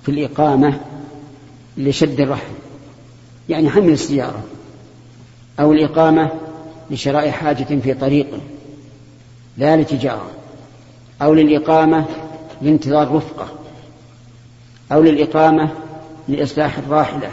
في 0.03 0.11
الإقامة 0.11 0.79
لشد 1.77 2.19
الرحل 2.19 2.53
يعني 3.49 3.69
حمل 3.69 3.89
السيارة 3.89 4.43
أو 5.59 5.73
الإقامة 5.73 6.29
لشراء 6.91 7.31
حاجة 7.31 7.63
في 7.63 7.93
طريقه 7.93 8.37
لا 9.57 9.77
لتجارة 9.77 10.31
أو 11.21 11.33
للإقامة 11.33 12.05
لانتظار 12.61 13.15
رفقة 13.15 13.47
أو 14.91 15.01
للإقامة 15.01 15.69
لإصلاح 16.27 16.77
الراحلة 16.77 17.29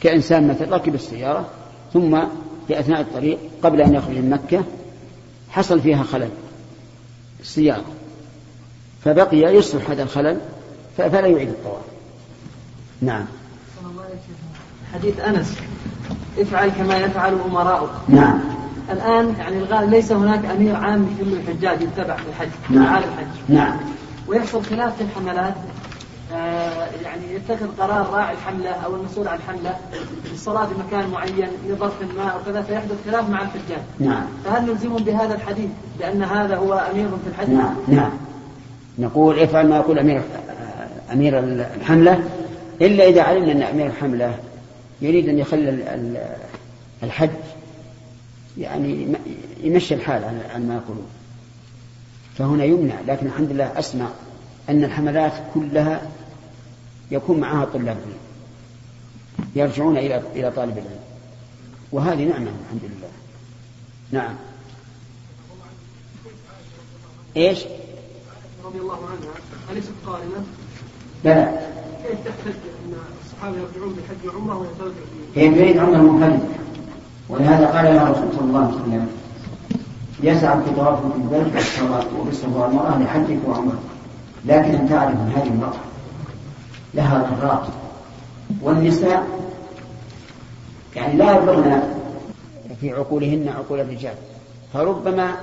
كإنسان 0.00 0.48
مثل 0.48 0.70
ركب 0.70 0.94
السيارة 0.94 1.48
ثم 1.92 2.20
في 2.68 2.80
أثناء 2.80 3.00
الطريق 3.00 3.38
قبل 3.62 3.80
أن 3.80 3.94
يخرج 3.94 4.16
من 4.16 4.30
مكة 4.30 4.64
حصل 5.50 5.80
فيها 5.80 6.02
خلل 6.02 6.30
السيارة 7.40 7.84
فبقي 9.04 9.36
يصلح 9.36 9.90
هذا 9.90 10.02
الخلل 10.02 10.40
فلا 10.96 11.26
يعيد 11.26 11.48
الطواف. 11.48 11.82
نعم. 13.02 13.26
حديث 14.94 15.20
أنس. 15.20 15.54
افعل 16.38 16.68
كما 16.68 16.96
يفعل 16.96 17.38
أمراؤك. 17.50 17.90
نعم. 18.08 18.40
الآن 18.92 19.34
يعني 19.38 19.58
الغالب 19.58 19.90
ليس 19.90 20.12
هناك 20.12 20.44
أمير 20.44 20.76
عام 20.76 21.16
كل 21.20 21.32
الحجاج 21.32 21.80
يتبع 21.80 22.16
في 22.16 22.28
الحج 22.28 22.48
نعم. 22.70 22.82
أفعال 22.82 23.04
الحج. 23.04 23.26
نعم. 23.48 23.76
ويحصل 24.28 24.62
خلاف 24.62 24.96
في 24.96 25.02
الحملات. 25.02 25.54
آه 26.34 26.86
يعني 27.04 27.34
يتخذ 27.34 27.66
قرار 27.78 28.10
راعي 28.12 28.34
الحملة 28.34 28.70
أو 28.70 28.96
المسؤول 28.96 29.28
عن 29.28 29.38
الحملة 29.38 29.76
بالصلاة 30.30 30.66
في 30.66 30.72
مكان 30.86 31.10
معين 31.10 31.48
لظرف 31.68 31.92
ما 32.16 32.28
أو 32.28 32.38
كذا 32.46 32.62
فيحدث 32.62 32.96
خلاف 33.06 33.30
مع 33.30 33.42
الحجاج. 33.42 33.82
نعم. 34.00 34.22
فهل 34.44 34.66
نلزمهم 34.66 35.04
بهذا 35.04 35.34
الحديث 35.34 35.70
بأن 35.98 36.22
هذا 36.22 36.56
هو 36.56 36.72
أمير 36.92 37.08
في 37.08 37.30
الحج؟ 37.30 37.50
نعم. 37.50 37.74
نعم. 37.88 38.10
نقول 38.98 39.38
افعل 39.38 39.68
ما 39.68 39.76
يقول 39.76 39.98
أمير 39.98 40.22
أمير 41.12 41.38
الحملة 41.80 42.24
إلا 42.80 43.08
إذا 43.08 43.22
علمنا 43.22 43.52
أن 43.52 43.62
أمير 43.62 43.86
الحملة 43.86 44.34
يريد 45.00 45.28
أن 45.28 45.38
يخلي 45.38 45.70
الحج 47.02 47.30
يعني 48.58 49.16
يمشي 49.60 49.94
الحال 49.94 50.24
عن 50.54 50.68
ما 50.68 50.74
يقولون. 50.74 51.06
فهنا 52.38 52.64
يمنع 52.64 53.00
لكن 53.00 53.26
الحمد 53.26 53.50
لله 53.50 53.78
أسمع 53.78 54.08
أن 54.68 54.84
الحملات 54.84 55.32
كلها 55.54 56.02
يكون 57.10 57.40
معها 57.40 57.64
طلاب 57.64 57.96
علم 57.96 58.18
يرجعون 59.56 59.96
إلى 59.96 60.22
إلى 60.34 60.50
طالب 60.50 60.78
العلم. 60.78 61.00
وهذه 61.92 62.24
نعمة 62.24 62.50
الحمد 62.64 62.82
لله. 62.82 63.08
نعم. 64.12 64.34
إيش؟ 67.36 67.64
رضي 68.64 68.78
الله 68.78 69.06
عنها 69.06 69.34
أليست 69.72 69.92
قائمة؟ 70.06 70.44
لا. 71.24 71.60
كيف 72.02 72.18
تحتج؟ 72.24 72.73
أن 73.44 73.50
الصحابة 73.50 73.56
يرجعون 73.56 73.96
بحج 73.96 74.34
وعمرة 74.34 74.58
وهي 74.58 74.68
ترجع 74.78 74.94
هي 75.36 75.48
تريد 75.48 75.78
عمرة 75.78 75.96
منفردة 75.96 76.38
ولهذا 77.28 77.66
قال 77.66 77.84
لها 77.84 78.02
الرسول 78.02 78.28
صلى 78.32 78.44
الله 78.44 78.58
عليه 78.58 78.74
وسلم 78.74 79.08
يسعى 80.22 80.58
في 80.64 80.70
طواف 80.76 80.98
في 80.98 81.16
البيت 81.16 81.54
والصلاة 81.54 82.04
وبالصلاة 82.20 82.66
المرأة 82.66 82.98
لحجك 82.98 83.38
وعمرك. 83.48 83.78
لكن 84.46 84.74
أن 84.74 84.88
تعرف 84.88 85.10
أن 85.10 85.32
هذه 85.36 85.46
المرأة 85.46 85.80
لها 86.94 87.18
قرارات 87.18 87.66
والنساء 88.62 89.26
يعني 90.96 91.16
لا 91.16 91.36
يبلغن 91.36 91.82
في 92.80 92.92
عقولهن 92.92 93.48
عقول 93.48 93.80
الرجال. 93.80 94.14
فربما 94.72 95.34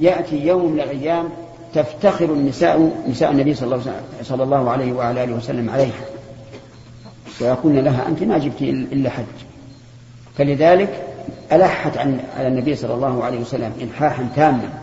يأتي 0.00 0.46
يوم 0.46 0.72
من 0.72 0.80
الأيام 0.80 1.28
تفتخر 1.74 2.24
النساء 2.24 3.04
نساء 3.08 3.30
النبي 3.30 3.54
صلى 3.54 3.74
الله, 3.74 4.00
صلى 4.22 4.42
الله 4.42 4.70
عليه 4.70 4.92
وعلى 4.92 5.24
آله 5.24 5.34
وسلم 5.34 5.70
عليها. 5.70 6.15
ويقولن 7.40 7.78
لها 7.78 8.08
أنت 8.08 8.22
ما 8.22 8.38
جبت 8.38 8.62
إلا 8.62 9.10
حج. 9.10 9.24
فلذلك 10.38 11.02
ألحت 11.52 11.96
عن 11.96 12.20
على 12.36 12.48
النبي 12.48 12.76
صلى 12.76 12.94
الله 12.94 13.24
عليه 13.24 13.40
وسلم 13.40 13.72
إلحاحا 13.80 14.28
تاما. 14.36 14.82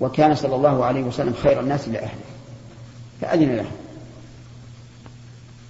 وكان 0.00 0.34
صلى 0.34 0.54
الله 0.54 0.84
عليه 0.84 1.02
وسلم 1.02 1.34
خير 1.42 1.60
الناس 1.60 1.88
لأهله. 1.88 2.24
فأذن 3.20 3.56
له. 3.56 3.66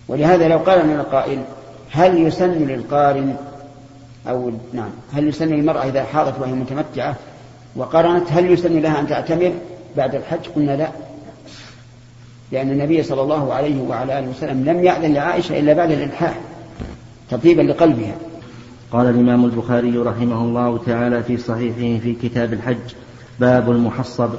ولهذا 0.09 0.49
لو 0.49 0.59
قال 0.59 0.87
من 0.87 0.95
القائل 0.95 1.43
هل 1.91 2.27
يسن 2.27 2.51
للقارن 2.51 3.37
أو 4.29 4.53
نعم 4.73 4.91
هل 5.13 5.29
يسن 5.29 5.49
للمرأة 5.49 5.89
إذا 5.89 6.05
حاضت 6.05 6.41
وهي 6.41 6.53
متمتعة 6.53 7.17
وقرنت 7.77 8.33
هل 8.33 8.53
يسن 8.53 8.79
لها 8.79 9.01
أن 9.01 9.07
تعتمر 9.07 9.53
بعد 9.97 10.15
الحج؟ 10.15 10.49
قلنا 10.57 10.77
لا. 10.77 10.89
لأن 12.53 12.71
النبي 12.71 13.03
صلى 13.03 13.23
الله 13.23 13.55
عليه 13.55 13.83
وعلى 13.83 14.19
آله 14.19 14.29
وسلم 14.29 14.65
لم 14.65 14.85
يأذن 14.85 15.15
لعائشة 15.15 15.59
إلا 15.59 15.73
بعد 15.73 15.91
الإلحاح 15.91 16.41
تطيبا 17.31 17.63
لقلبها. 17.63 18.15
قال 18.93 19.07
الإمام 19.07 19.45
البخاري 19.45 19.99
رحمه 19.99 20.43
الله 20.43 20.79
تعالى 20.87 21.23
في 21.23 21.37
صحيحه 21.37 22.01
في 22.03 22.15
كتاب 22.23 22.53
الحج 22.53 22.95
باب 23.41 23.71
المحصب. 23.71 24.31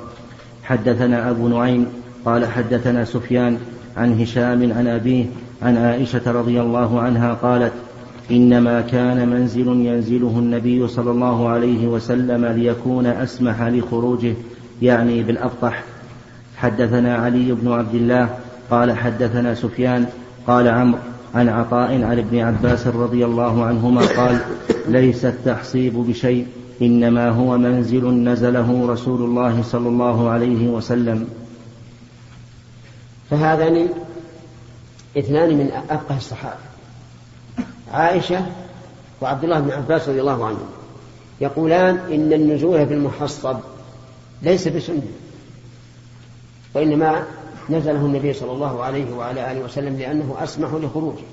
حدثنا 0.63 1.29
أبو 1.29 1.47
نعيم 1.47 1.87
قال 2.25 2.45
حدثنا 2.45 3.05
سفيان 3.05 3.57
عن 3.97 4.21
هشام 4.21 4.73
عن 4.77 4.87
أبيه 4.87 5.25
عن 5.61 5.77
عائشة 5.77 6.31
رضي 6.31 6.61
الله 6.61 6.99
عنها 6.99 7.33
قالت 7.33 7.73
إنما 8.31 8.81
كان 8.81 9.29
منزل 9.29 9.67
ينزله 9.67 10.39
النبي 10.39 10.87
صلى 10.87 11.11
الله 11.11 11.49
عليه 11.49 11.87
وسلم 11.87 12.45
ليكون 12.45 13.05
أسمح 13.05 13.61
لخروجه 13.61 14.33
يعني 14.81 15.23
بالأبطح. 15.23 15.83
حدثنا 16.65 17.15
علي 17.15 17.51
بن 17.51 17.71
عبد 17.71 17.95
الله 17.95 18.37
قال 18.69 18.97
حدثنا 18.97 19.55
سفيان 19.55 20.05
قال 20.47 20.67
عمرو 20.67 20.99
عن 21.35 21.49
عطاء 21.49 21.91
عن 22.03 22.17
ابن 22.17 22.39
عباس 22.39 22.87
رضي 22.87 23.25
الله 23.25 23.65
عنهما 23.65 24.01
قال 24.17 24.39
ليس 24.87 25.25
التحصيب 25.25 25.93
بشيء 25.93 26.47
إنما 26.81 27.29
هو 27.29 27.57
منزل 27.57 28.09
نزله 28.09 28.87
رسول 28.89 29.21
الله 29.21 29.63
صلى 29.63 29.89
الله 29.89 30.29
عليه 30.29 30.67
وسلم. 30.67 31.27
فهذان 33.29 33.87
اثنان 35.17 35.57
من 35.57 35.71
أفقه 35.89 36.17
الصحابة 36.17 36.65
عائشة 37.93 38.45
وعبد 39.21 39.43
الله 39.43 39.59
بن 39.59 39.71
عباس 39.71 40.09
رضي 40.09 40.21
الله 40.21 40.45
عنه 40.45 40.59
يقولان 41.41 41.99
إن 42.11 42.33
النزول 42.33 42.87
في 42.87 42.93
المحصب 42.93 43.57
ليس 44.41 44.67
بسنة. 44.67 45.24
وإنما 46.75 47.23
نزله 47.69 48.05
النبي 48.05 48.33
صلى 48.33 48.51
الله 48.51 48.83
عليه 48.83 49.13
وعلى 49.13 49.51
آله 49.51 49.61
وسلم 49.61 49.97
لأنه 49.97 50.35
أسمح 50.39 50.69
لخروجه 50.73 51.23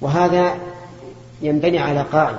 وهذا 0.00 0.58
ينبني 1.42 1.78
على 1.78 2.02
قاعدة. 2.02 2.38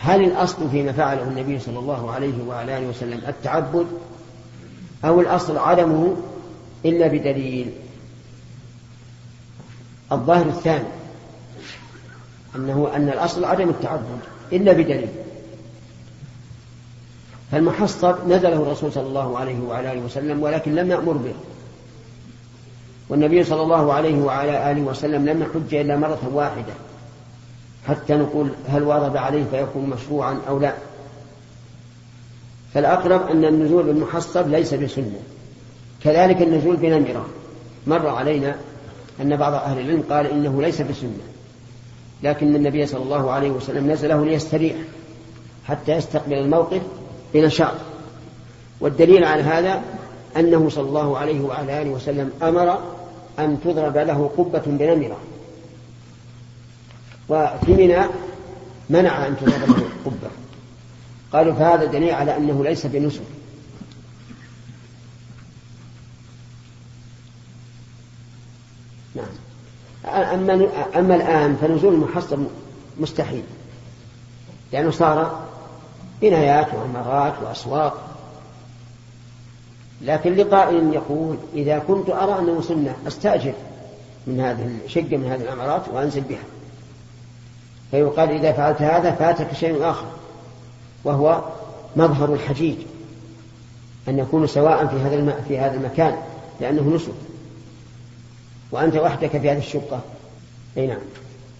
هل 0.00 0.24
الأصل 0.24 0.70
فيما 0.70 0.92
فعله 0.92 1.22
النبي 1.22 1.58
صلى 1.58 1.78
الله 1.78 2.10
عليه 2.10 2.44
وعلى 2.48 2.78
آله 2.78 2.88
وسلم 2.88 3.20
التعبد 3.28 3.86
أو 5.04 5.20
الأصل 5.20 5.58
عدمه 5.58 6.16
إلا 6.84 7.06
بدليل؟ 7.06 7.72
الظاهر 10.12 10.46
الثاني 10.46 10.88
أنه 12.56 12.90
أن 12.94 13.08
الأصل 13.08 13.44
عدم 13.44 13.68
التعبد 13.68 14.18
إلا 14.52 14.72
بدليل. 14.72 15.08
فالمحصب 17.52 18.14
نزله 18.28 18.62
الرسول 18.62 18.92
صلى 18.92 19.06
الله 19.06 19.38
عليه 19.38 19.60
وعلى 19.60 19.92
آله 19.92 20.00
وسلم 20.00 20.42
ولكن 20.42 20.74
لم 20.74 20.90
يأمر 20.90 21.12
به. 21.12 21.34
والنبي 23.08 23.44
صلى 23.44 23.62
الله 23.62 23.92
عليه 23.92 24.18
وعلى 24.22 24.72
آله 24.72 24.82
وسلم 24.82 25.26
لم 25.26 25.42
يحج 25.42 25.74
إلا 25.74 25.96
مرة 25.96 26.30
واحدة. 26.32 26.72
حتى 27.88 28.14
نقول 28.14 28.50
هل 28.68 28.82
ورد 28.82 29.16
عليه 29.16 29.44
فيكون 29.50 29.90
مشروعا 29.90 30.38
أو 30.48 30.58
لا. 30.58 30.74
فالأقرب 32.74 33.30
أن 33.30 33.44
النزول 33.44 33.82
بالمحصب 33.82 34.48
ليس 34.48 34.74
بسنة. 34.74 35.20
كذلك 36.04 36.42
النزول 36.42 36.76
بنمرة. 36.76 37.26
مر 37.86 38.08
علينا 38.08 38.56
أن 39.20 39.36
بعض 39.36 39.54
أهل 39.54 39.80
العلم 39.80 40.04
قال 40.10 40.26
إنه 40.26 40.62
ليس 40.62 40.82
بسنة. 40.82 41.18
لكن 42.22 42.54
النبي 42.56 42.86
صلى 42.86 43.02
الله 43.02 43.30
عليه 43.30 43.50
وسلم 43.50 43.90
نزله 43.90 44.24
ليستريح 44.24 44.76
حتى 45.68 45.92
يستقبل 45.92 46.32
الموقف 46.32 46.82
بنشاط 47.34 47.74
والدليل 48.80 49.24
على 49.24 49.42
هذا 49.42 49.82
أنه 50.36 50.68
صلى 50.68 50.88
الله 50.88 51.18
عليه 51.18 51.40
وعلى 51.40 51.82
آله 51.82 51.90
وسلم 51.90 52.32
أمر 52.42 52.78
أن 53.38 53.60
تضرب 53.64 53.96
له 53.98 54.30
قبة 54.38 54.62
بنمرة 54.66 55.18
وفي 57.28 57.72
منى 57.72 58.02
منع 58.90 59.26
أن 59.26 59.36
تضرب 59.36 59.78
له 59.78 59.88
قبة. 60.04 60.30
قالوا 61.32 61.54
فهذا 61.54 61.84
دليل 61.84 62.10
على 62.10 62.36
أنه 62.36 62.64
ليس 62.64 62.86
بنسك 62.86 63.22
نعم. 69.14 69.26
أما, 70.04 70.68
أما 70.96 71.14
الآن 71.14 71.56
فنزول 71.60 71.94
المحصب 71.94 72.38
مستحيل. 73.00 73.42
لأنه 74.72 74.90
صار 74.90 75.47
بنايات 76.22 76.66
وعمارات 76.74 77.32
وأسواق. 77.42 78.08
لكن 80.02 80.34
لقائل 80.34 80.94
يقول 80.94 81.36
إذا 81.54 81.78
كنت 81.78 82.10
أرى 82.10 82.38
أنه 82.38 82.62
سنة 82.62 82.96
أستأجر 83.06 83.52
من 84.26 84.40
هذه 84.40 84.70
الشقة 84.84 85.16
من 85.16 85.26
هذه 85.30 85.42
العمارات 85.42 85.82
وأنزل 85.92 86.20
بها. 86.20 86.44
فيقال 87.90 88.30
إذا 88.30 88.52
فعلت 88.52 88.82
هذا 88.82 89.10
فاتك 89.10 89.54
شيء 89.54 89.90
آخر 89.90 90.06
وهو 91.04 91.42
مظهر 91.96 92.34
الحجيج 92.34 92.76
أن 94.08 94.18
يكونوا 94.18 94.46
سواء 94.46 94.86
في 94.86 94.96
هذا 94.96 95.42
في 95.48 95.58
هذا 95.58 95.74
المكان 95.76 96.16
لأنه 96.60 96.94
نسك. 96.94 97.12
وأنت 98.72 98.96
وحدك 98.96 99.30
في 99.30 99.50
هذه 99.50 99.58
الشقة. 99.58 100.00
أي 100.76 100.86
نعم. 100.86 100.98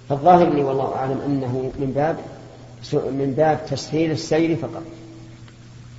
فالظاهر 0.09 0.49
لي 0.49 0.63
والله 0.63 0.95
أعلم 0.97 1.21
أنه 1.27 1.73
من 1.79 1.93
باب 1.93 2.17
من 2.93 3.35
باب 3.37 3.67
تسهيل 3.71 4.11
السير 4.11 4.57
فقط. 4.57 4.83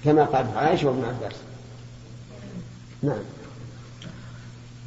كما 0.06 0.24
قال 0.24 0.46
عائشة 0.56 0.88
وابن 0.88 1.04
عباس. 1.04 1.36
نعم. 3.04 3.24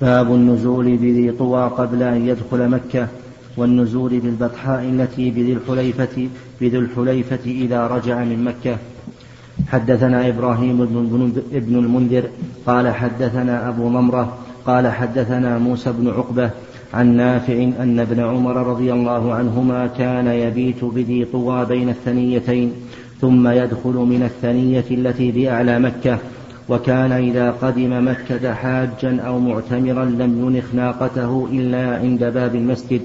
باب 0.01 0.35
النزول 0.35 0.97
بذي 0.97 1.33
طوى 1.33 1.69
قبل 1.69 2.03
أن 2.03 2.29
يدخل 2.29 2.69
مكة 2.69 3.09
والنزول 3.57 4.21
بالبطحاء 4.21 4.83
التي 4.83 5.31
بذي 5.31 5.53
الحليفة 5.53 6.29
بذي 6.61 6.79
الحليفة 6.79 7.45
إذا 7.47 7.87
رجع 7.87 8.19
من 8.25 8.45
مكة. 8.45 8.77
حدثنا 9.69 10.29
إبراهيم 10.29 10.85
بن 11.53 11.77
المنذر 11.79 12.31
قال 12.67 12.95
حدثنا 12.95 13.69
أبو 13.69 13.89
نمرة 13.89 14.39
قال 14.67 14.89
حدثنا 14.89 15.59
موسى 15.59 15.93
بن 15.93 16.09
عقبة 16.09 16.51
عن 16.95 17.17
نافع 17.17 17.55
أن 17.55 18.01
ابن 18.01 18.21
عمر 18.21 18.57
رضي 18.67 18.93
الله 18.93 19.35
عنهما 19.35 19.87
كان 19.87 20.27
يبيت 20.27 20.85
بذي 20.85 21.25
طوى 21.25 21.65
بين 21.65 21.89
الثنيتين 21.89 22.73
ثم 23.21 23.49
يدخل 23.49 23.95
من 23.95 24.23
الثنية 24.23 24.85
التي 24.91 25.31
بأعلى 25.31 25.79
مكة 25.79 26.19
وكان 26.69 27.13
إذا 27.13 27.51
قدم 27.51 28.09
مكة 28.09 28.55
حاجا 28.55 29.21
أو 29.21 29.39
معتمرا 29.39 30.05
لم 30.05 30.47
ينخ 30.47 30.75
ناقته 30.75 31.49
إلا 31.53 31.97
عند 31.97 32.25
باب 32.25 32.55
المسجد 32.55 33.01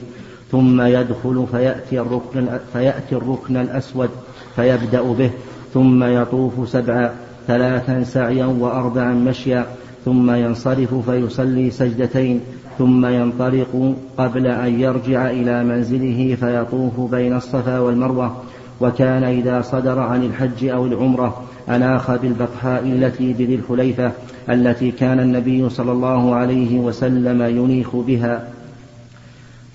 ثم 0.51 0.81
يدخل 0.81 1.45
فيأتي 1.51 1.99
الركن, 1.99 2.47
فيأتي 2.73 3.15
الركن 3.15 3.57
الأسود 3.57 4.09
فيبدأ 4.55 5.01
به 5.01 5.29
ثم 5.73 6.03
يطوف 6.03 6.69
سبعا 6.69 7.11
ثلاثا 7.47 8.03
سعيا 8.03 8.45
وأربعا 8.45 9.13
مشيا 9.13 9.65
ثم 10.05 10.31
ينصرف 10.31 11.09
فيصلي 11.09 11.71
سجدتين 11.71 12.41
ثم 12.77 13.05
ينطلق 13.05 13.95
قبل 14.17 14.47
أن 14.47 14.79
يرجع 14.79 15.29
إلى 15.29 15.63
منزله 15.63 16.37
فيطوف 16.39 17.11
بين 17.11 17.35
الصفا 17.35 17.79
والمروة 17.79 18.37
وكان 18.81 19.23
إذا 19.23 19.61
صدر 19.61 19.99
عن 19.99 20.23
الحج 20.23 20.65
أو 20.65 20.85
العمرة 20.85 21.43
أناخ 21.69 22.11
بالبطحاء 22.11 22.83
التي 22.83 23.33
بذي 23.33 23.55
الحليفة 23.55 24.11
التي 24.49 24.91
كان 24.91 25.19
النبي 25.19 25.69
صلى 25.69 25.91
الله 25.91 26.35
عليه 26.35 26.79
وسلم 26.79 27.41
ينيخ 27.41 27.95
بها. 27.95 28.47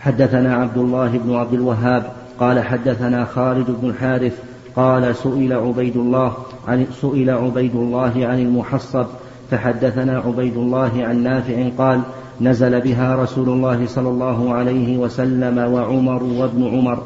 حدثنا 0.01 0.57
عبد 0.57 0.79
الله 0.79 1.19
بن 1.19 1.35
عبد 1.35 1.55
الوهاب 1.55 2.12
قال 2.41 2.61
حدثنا 2.61 3.25
خالد 3.25 3.67
بن 3.83 3.88
الحارث 3.88 4.38
قال 4.77 5.17
سئل 5.17 5.53
عبيد 5.53 5.97
الله 5.97 6.33
عن 6.69 6.87
سئل 7.01 7.31
عبيد 7.31 7.75
الله 7.75 8.12
عن 8.17 8.38
المحصب 8.38 9.07
فحدثنا 9.51 10.19
عبيد 10.19 10.57
الله 10.57 10.91
عن 11.05 11.23
نافع 11.23 11.69
قال 11.79 12.01
نزل 12.40 12.81
بها 12.81 13.16
رسول 13.16 13.49
الله 13.49 13.87
صلى 13.87 14.09
الله 14.09 14.55
عليه 14.55 14.99
وسلم 14.99 15.59
وعمر 15.59 16.23
وابن 16.23 16.68
عمر. 16.68 17.03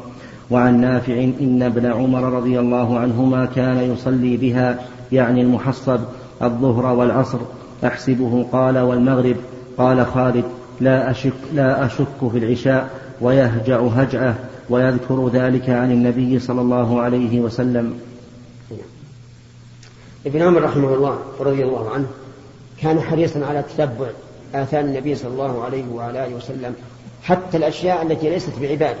وعن 0.51 0.81
نافع 0.81 1.13
إن 1.23 1.63
ابن 1.63 1.85
عمر 1.85 2.23
رضي 2.23 2.59
الله 2.59 2.99
عنهما 2.99 3.45
كان 3.45 3.77
يصلي 3.77 4.37
بها 4.37 4.79
يعني 5.11 5.41
المحصب 5.41 5.99
الظهر 6.41 6.85
والعصر. 6.85 7.39
أحسبه 7.85 8.45
قال 8.51 8.77
والمغرب. 8.77 9.35
قال 9.77 10.05
خالد 10.05 10.43
لا 10.81 11.11
أشك, 11.11 11.33
لا 11.53 11.85
أشك 11.85 12.29
في 12.31 12.37
العشاء 12.37 12.89
ويهجع 13.21 13.81
هجعه 13.81 14.35
ويذكر 14.69 15.29
ذلك 15.33 15.69
عن 15.69 15.91
النبي 15.91 16.39
صلى 16.39 16.61
الله 16.61 17.01
عليه 17.01 17.39
وسلم. 17.39 17.93
ابن 20.25 20.41
عمر 20.41 20.61
رحمه 20.61 20.93
الله 20.93 21.17
ورضي 21.39 21.63
الله 21.63 21.89
عنه 21.89 22.05
كان 22.81 22.99
حريصا 22.99 23.45
على 23.45 23.63
تتبع 23.63 24.07
آثار 24.55 24.79
النبي 24.79 25.15
صلى 25.15 25.31
الله 25.31 25.63
عليه 25.63 25.83
وعلى 25.93 26.25
آله 26.25 26.35
وسلم 26.35 26.75
حتى 27.23 27.57
الأشياء 27.57 28.01
التي 28.01 28.29
ليست 28.29 28.59
بعبادة. 28.61 28.99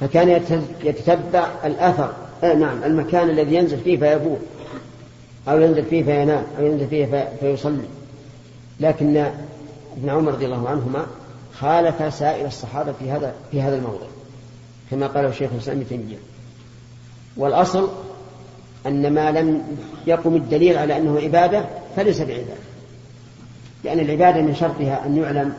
فكان 0.00 0.28
يتتبع 0.84 1.48
الأثر 1.64 2.12
آه 2.44 2.54
نعم 2.54 2.84
المكان 2.84 3.30
الذي 3.30 3.54
ينزل 3.54 3.78
فيه 3.78 3.98
فيبول 3.98 4.38
أو 5.48 5.60
ينزل 5.60 5.84
فيه 5.84 6.02
فينام 6.02 6.44
أو 6.58 6.66
ينزل 6.66 6.86
فيه 6.88 7.28
فيصلي. 7.40 7.88
لكن 8.80 9.16
ابن 9.96 10.08
عمر 10.08 10.32
رضي 10.32 10.46
الله 10.46 10.68
عنهما 10.68 11.06
خالف 11.60 12.14
سائر 12.14 12.46
الصحابة 12.46 12.92
في 12.92 13.10
هذا 13.10 13.34
في 13.50 13.62
هذا 13.62 13.76
الموضع 13.76 14.06
كما 14.90 15.06
قاله 15.06 15.28
الشيخ 15.28 15.50
الإسلام 15.52 15.84
ابن 15.90 16.16
والأصل 17.36 17.88
أن 18.86 19.14
ما 19.14 19.30
لم 19.30 19.62
يقم 20.06 20.36
الدليل 20.36 20.78
على 20.78 20.96
أنه 20.96 21.20
عبادة 21.20 21.64
فليس 21.96 22.20
بعبادة. 22.20 22.67
لأن 23.84 24.00
العبادة 24.00 24.42
من 24.42 24.54
شرطها 24.54 25.06
أن 25.06 25.16
يعلم 25.16 25.54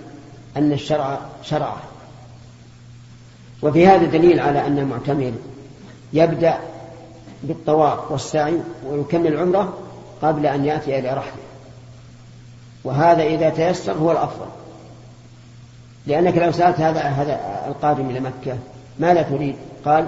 أن 0.58 0.72
الشرع 0.72 1.20
شرعه. 1.44 1.78
وفي 3.62 3.88
هذا 3.88 4.06
دليل 4.06 4.40
على 4.40 4.68
أن 4.68 4.80
المعتمر 4.80 5.32
يبدأ 6.14 6.58
بالطواف 7.44 8.12
والسعي 8.12 8.58
ويكمل 8.88 9.38
عمره 9.38 9.74
قبل 10.22 10.46
أن 10.46 10.66
يأتي 10.66 11.00
إلى 11.00 11.10
رحله. 11.10 11.44
وهذا 12.84 13.24
إذا 13.24 13.50
تيسر 13.50 13.94
هو 13.94 14.12
الأفضل. 14.12 14.46
لأنك 16.08 16.38
لو 16.38 16.52
سألت 16.52 16.80
هذا 16.80 17.00
هذا 17.00 17.40
القادم 17.68 18.10
إلى 18.10 18.20
مكة 18.20 18.58
ماذا 19.00 19.22
تريد؟ 19.22 19.56
قال 19.86 20.08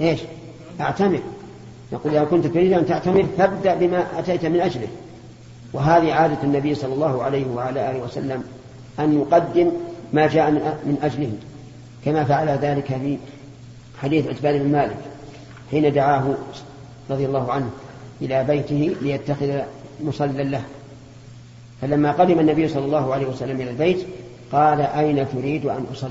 إيش؟ 0.00 0.20
أعتمر. 0.80 1.20
يقول 1.92 2.16
إذا 2.16 2.24
كنت 2.24 2.46
تريد 2.46 2.72
أن 2.72 2.86
تعتمر 2.86 3.26
فابدأ 3.38 3.74
بما 3.74 4.06
أتيت 4.18 4.46
من 4.46 4.60
أجله. 4.60 4.88
وهذه 5.72 6.12
عادة 6.12 6.42
النبي 6.42 6.74
صلى 6.74 6.94
الله 6.94 7.22
عليه 7.22 7.46
وعلى 7.46 7.90
آله 7.90 7.98
وسلم 7.98 8.44
أن 8.98 9.20
يقدم 9.20 9.72
ما 10.12 10.26
جاء 10.26 10.50
من 10.50 10.98
أجله 11.02 11.32
كما 12.04 12.24
فعل 12.24 12.48
ذلك 12.48 12.86
في 12.86 13.18
حديث 14.02 14.26
عتبان 14.26 14.58
بن 14.58 14.72
مالك 14.72 14.96
حين 15.70 15.92
دعاه 15.92 16.34
رضي 17.10 17.26
الله 17.26 17.52
عنه 17.52 17.70
إلى 18.22 18.44
بيته 18.44 18.96
ليتخذ 19.02 19.60
مصلى 20.04 20.44
له. 20.44 20.62
فلما 21.80 22.12
قدم 22.12 22.40
النبي 22.40 22.68
صلى 22.68 22.84
الله 22.84 23.14
عليه 23.14 23.26
وسلم 23.26 23.60
إلى 23.60 23.70
البيت 23.70 24.06
قال 24.52 24.80
أين 24.80 25.26
تريد 25.28 25.66
أن 25.66 25.86
أصلي؟ 25.92 26.10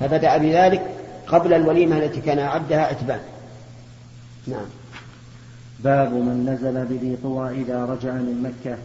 فبدأ 0.00 0.36
بذلك 0.36 0.82
قبل 1.26 1.52
الوليمة 1.52 1.98
التي 1.98 2.20
كان 2.20 2.38
أعدها 2.38 2.86
عتبان 2.86 3.20
نعم. 4.46 4.66
باب 5.84 6.12
من 6.12 6.46
نزل 6.48 6.84
بذي 6.84 7.16
طوى 7.22 7.50
إذا 7.50 7.84
رجع 7.84 8.12
من 8.12 8.42
مكة. 8.42 8.76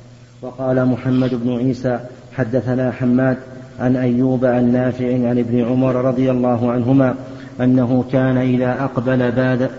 وقال 0.42 0.86
محمد 0.86 1.30
بن 1.34 1.58
عيسى 1.58 2.00
حدثنا 2.34 2.92
حماد 2.92 3.38
عن 3.80 3.96
أيوب 3.96 4.46
عن 4.46 4.72
نافع 4.72 5.06
عن 5.06 5.40
ابن 5.40 5.66
عمر 5.66 5.96
رضي 5.96 6.32
الله 6.32 6.72
عنهما 6.72 7.16
أنه 7.62 8.06
كان 8.12 8.38
إذا 8.38 8.84
أقبل 8.84 9.32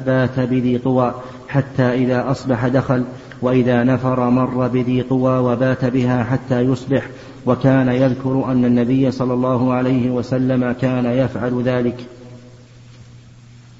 بات 0.06 0.40
بذي 0.40 0.78
طوى 0.78 1.14
حتى 1.48 1.82
إذا 1.82 2.30
أصبح 2.30 2.68
دخل 2.68 3.04
وإذا 3.42 3.84
نفر 3.84 4.30
مر 4.30 4.68
بذي 4.68 5.02
طوى 5.02 5.38
وبات 5.38 5.84
بها 5.84 6.24
حتى 6.24 6.60
يصبح. 6.60 7.08
وكان 7.46 7.88
يذكر 7.88 8.44
أن 8.52 8.64
النبي 8.64 9.10
صلى 9.10 9.34
الله 9.34 9.72
عليه 9.72 10.10
وسلم 10.10 10.72
كان 10.72 11.06
يفعل 11.06 11.62
ذلك. 11.62 11.96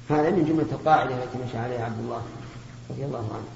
هذا 0.09 0.29
من 0.29 0.45
جملة 0.45 0.65
القاعدة 0.71 1.09
التي 1.09 1.37
مشى 1.47 1.57
عليها 1.57 1.85
عبد 1.85 1.99
الله. 2.03 2.21
رضي 2.89 3.05
الله 3.05 3.29
عنه. 3.33 3.49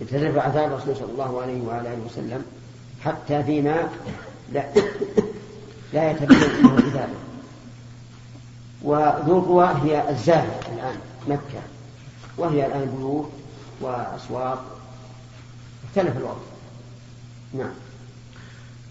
يتتبع 0.00 0.46
آثار 0.46 0.64
الرسول 0.64 0.96
صلى 0.96 1.12
الله 1.12 1.42
عليه 1.42 1.62
وعلى 1.62 1.94
آله 1.94 2.02
وسلم 2.06 2.44
حتى 3.04 3.42
فيما 3.42 3.88
لا 4.52 4.64
لا 5.92 6.10
يتبين 6.10 6.42
انه 6.42 6.70
عباده 6.70 7.08
وذو 8.82 9.38
القوى 9.38 9.68
هي 9.84 10.10
الزاهد 10.10 10.64
الآن 10.74 10.96
مكة. 11.28 11.62
وهي 12.38 12.66
الآن 12.66 12.94
بيوت 12.96 13.30
وأسواق. 13.80 14.78
اختلف 15.88 16.16
الوضع. 16.16 16.34
نعم. 17.54 17.72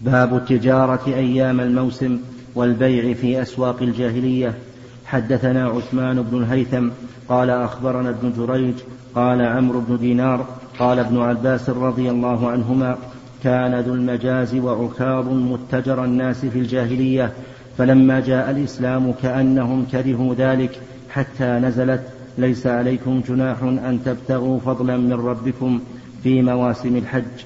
باب 0.00 0.36
التجارة 0.36 1.06
أيام 1.06 1.60
الموسم 1.60 2.20
والبيع 2.54 3.14
في 3.14 3.42
أسواق 3.42 3.82
الجاهلية. 3.82 4.58
حدثنا 5.06 5.68
عثمان 5.68 6.22
بن 6.22 6.38
الهيثم 6.38 6.88
قال 7.28 7.50
أخبرنا 7.50 8.10
ابن 8.10 8.32
جريج 8.38 8.74
قال 9.14 9.42
عمرو 9.42 9.80
بن 9.80 9.98
دينار 9.98 10.46
قال 10.78 10.98
ابن 10.98 11.20
عباس 11.20 11.70
رضي 11.70 12.10
الله 12.10 12.50
عنهما 12.50 12.96
كان 13.44 13.80
ذو 13.80 13.94
المجاز 13.94 14.54
وعكاظ 14.54 15.28
متجر 15.28 16.04
الناس 16.04 16.46
في 16.46 16.58
الجاهلية 16.58 17.32
فلما 17.78 18.20
جاء 18.20 18.50
الإسلام 18.50 19.12
كأنهم 19.22 19.86
كرهوا 19.92 20.34
ذلك 20.34 20.80
حتى 21.10 21.44
نزلت 21.44 22.02
ليس 22.38 22.66
عليكم 22.66 23.22
جناح 23.28 23.62
أن 23.62 24.00
تبتغوا 24.04 24.60
فضلا 24.60 24.96
من 24.96 25.12
ربكم 25.12 25.80
في 26.22 26.42
مواسم 26.42 26.96
الحج. 26.96 27.44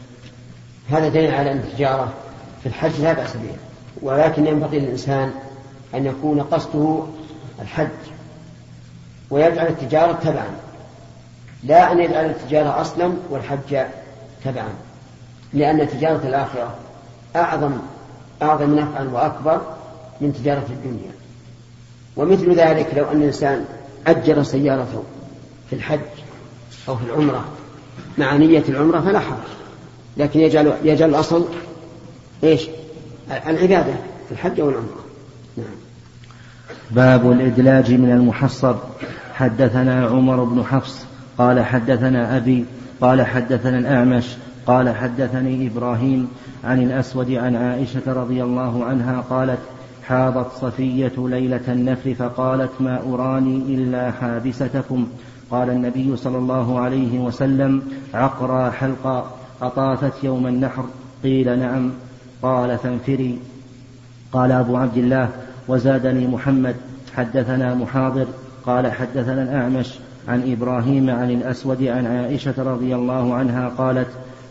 هذا 0.88 1.08
دليل 1.08 1.34
على 1.34 1.52
أن 1.52 1.56
التجارة 1.56 2.12
في 2.62 2.66
الحج 2.66 3.00
لا 3.02 3.12
بأس 3.12 3.36
بها 3.36 3.56
ولكن 4.02 4.46
ينبغي 4.46 4.78
للإنسان 4.78 5.30
أن 5.94 6.06
يكون 6.06 6.40
قصده 6.40 7.02
الحج 7.62 7.88
ويجعل 9.30 9.66
التجارة 9.66 10.12
تبعا. 10.12 10.50
لا 11.64 11.92
أن 11.92 11.98
يجعل 12.00 12.24
التجارة 12.24 12.80
أصلا 12.80 13.12
والحج 13.30 13.86
تبعا 14.44 14.68
لأن 15.52 15.88
تجارة 15.88 16.26
الآخرة 16.26 16.74
أعظم 17.36 17.72
أعظم 18.42 18.74
نفعا 18.74 19.04
وأكبر 19.12 19.60
من 20.20 20.32
تجارة 20.32 20.66
الدنيا. 20.70 21.10
ومثل 22.16 22.54
ذلك 22.54 22.94
لو 22.96 23.10
أن 23.10 23.16
الإنسان 23.16 23.64
أجر 24.06 24.42
سيارته 24.42 25.02
في 25.70 25.76
الحج 25.76 26.00
أو 26.88 26.96
في 26.96 27.04
العمرة 27.04 27.44
مع 28.18 28.36
نية 28.36 28.64
العمرة 28.68 29.00
فلا 29.00 29.18
حرج 29.18 29.48
لكن 30.16 30.40
يجعل 30.40 30.72
يجعل 30.84 31.10
الأصل 31.10 31.46
إيش؟ 32.44 32.68
العبادة 33.46 33.94
في 34.28 34.32
الحج 34.32 34.60
أو 34.60 34.68
العمرة 34.68 35.04
نعم 35.04 35.09
باب 36.90 37.30
الإدلاج 37.30 37.92
من 37.92 38.10
المحصب. 38.10 38.76
حدثنا 39.34 40.06
عمر 40.06 40.44
بن 40.44 40.64
حفص 40.64 41.06
قال 41.38 41.64
حدثنا 41.64 42.36
أبي 42.36 42.64
قال 43.00 43.26
حدثنا 43.26 43.78
الأعمش 43.78 44.36
قال 44.66 44.94
حدثني 44.94 45.66
إبراهيم 45.66 46.28
عن 46.64 46.82
الأسود 46.82 47.30
عن 47.30 47.56
عائشة 47.56 48.02
رضي 48.06 48.42
الله 48.42 48.84
عنها 48.84 49.20
قالت 49.30 49.58
حاضت 50.08 50.52
صفية 50.52 51.12
ليلة 51.18 51.60
النفر 51.68 52.14
فقالت 52.14 52.70
ما 52.80 53.00
أراني 53.14 53.56
إلا 53.56 54.10
حابستكم. 54.10 55.06
قال 55.50 55.70
النبي 55.70 56.16
صلى 56.16 56.38
الله 56.38 56.80
عليه 56.80 57.18
وسلم 57.18 57.82
عقرى 58.14 58.70
حلقا 58.70 59.30
أطافت 59.62 60.24
يوم 60.24 60.46
النحر. 60.46 60.84
قيل 61.22 61.58
نعم. 61.58 61.90
قال 62.42 62.78
فانفري. 62.78 63.38
قال 64.32 64.52
أبو 64.52 64.76
عبد 64.76 64.96
الله 64.96 65.28
وزادني 65.70 66.26
محمد 66.26 66.76
حدثنا 67.16 67.74
محاضر 67.74 68.26
قال 68.66 68.92
حدثنا 68.92 69.42
الأعمش 69.42 69.94
عن 70.28 70.52
إبراهيم 70.52 71.10
عن 71.10 71.30
الأسود 71.30 71.82
عن 71.82 72.06
عائشة 72.06 72.54
رضي 72.58 72.94
الله 72.94 73.34
عنها 73.34 73.68
قالت 73.68 74.08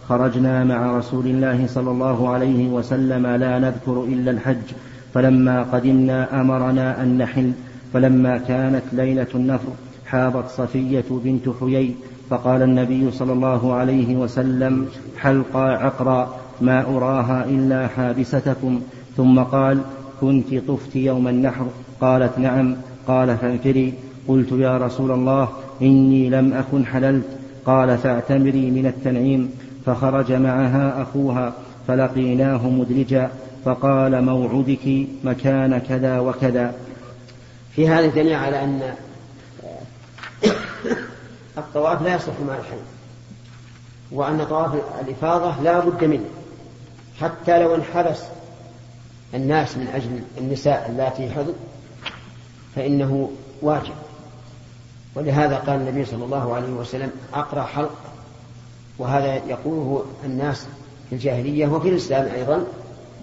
خرجنا 0.10 0.64
مع 0.64 0.98
رسول 0.98 1.28
الله 1.28 1.68
صلى 1.68 1.92
الله 1.92 2.30
عليه 2.30 2.68
وسلم 2.70 3.28
لا 3.28 3.60
نذكر 3.60 4.04
إلا 4.04 4.32
الحج 4.32 4.68
فلما 5.14 5.64
قدمنا 5.64 6.42
أمرنا 6.42 7.04
أن 7.04 7.18
نحل 7.18 7.52
فلما 7.94 8.38
كانت 8.38 8.84
ليلة 8.92 9.28
النفر 9.36 9.72
حاضت 10.06 10.50
صفية 10.50 11.06
بنت 11.10 11.50
حيي 11.60 11.96
فقال 12.30 12.62
النبي 12.62 13.12
صلى 13.12 13.34
الله 13.34 13.74
عليه 13.74 14.16
وسلم 14.16 14.88
حلقا 15.18 15.64
عقرا 15.64 16.36
ما 16.62 16.82
أراها 16.82 17.46
إلا 17.46 17.88
حابستكم 17.88 18.82
ثم 19.18 19.40
قال 19.40 19.82
كنت 20.22 20.56
طفت 20.68 20.96
يوم 20.96 21.28
النحر؟ 21.28 21.68
قالت 22.02 22.40
نعم. 22.40 22.76
قال 23.08 23.38
فانفري 23.38 23.94
قلت 24.28 24.52
يا 24.52 24.78
رسول 24.78 25.12
الله 25.12 25.50
إني 25.82 26.30
لم 26.30 26.54
أكن 26.54 26.86
حللت. 26.86 27.26
قال 27.66 27.98
فاعتمري 27.98 28.72
من 28.72 28.86
التنعيم. 28.86 29.52
فخرج 29.86 30.32
معها 30.32 31.02
أخوها 31.02 31.54
فلقيناه 31.88 32.70
مدرجا 32.70 33.30
فقال 33.66 34.24
موعدك 34.26 35.08
مكان 35.24 35.78
كذا 35.78 36.20
وكذا. 36.20 36.74
في 37.76 37.88
هذا 37.88 38.08
دليل 38.08 38.34
على 38.34 38.64
أن 38.64 38.82
الطواف 41.58 42.02
لا 42.02 42.16
يصح 42.16 42.34
مع 42.48 42.54
الحج 42.54 42.78
وأن 44.12 44.46
طواف 44.46 44.72
الإفاضة 45.02 45.64
لا 45.64 45.80
بد 45.80 46.04
منه 46.04 46.30
حتى 47.22 47.64
لو 47.64 47.76
انحبس 47.76 48.20
الناس 49.34 49.78
من 49.78 49.88
أجل 49.88 50.22
النساء 50.38 50.90
اللاتي 50.90 51.30
حضن 51.30 51.54
فإنه 52.76 53.32
واجب. 53.62 53.94
ولهذا 55.16 55.56
قال 55.56 55.76
النبي 55.76 56.06
صلى 56.06 56.26
الله 56.26 56.56
عليه 56.56 56.70
وسلم 56.70 57.12
أقرأ 57.34 57.64
حلق. 57.64 57.96
وهذا 58.98 59.36
يقوله 59.36 60.06
الناس 60.26 60.68
في 61.10 61.16
الجاهلية 61.16 61.68
وفي 61.68 61.90
الإسلام 61.90 62.26
أيضا 62.36 62.64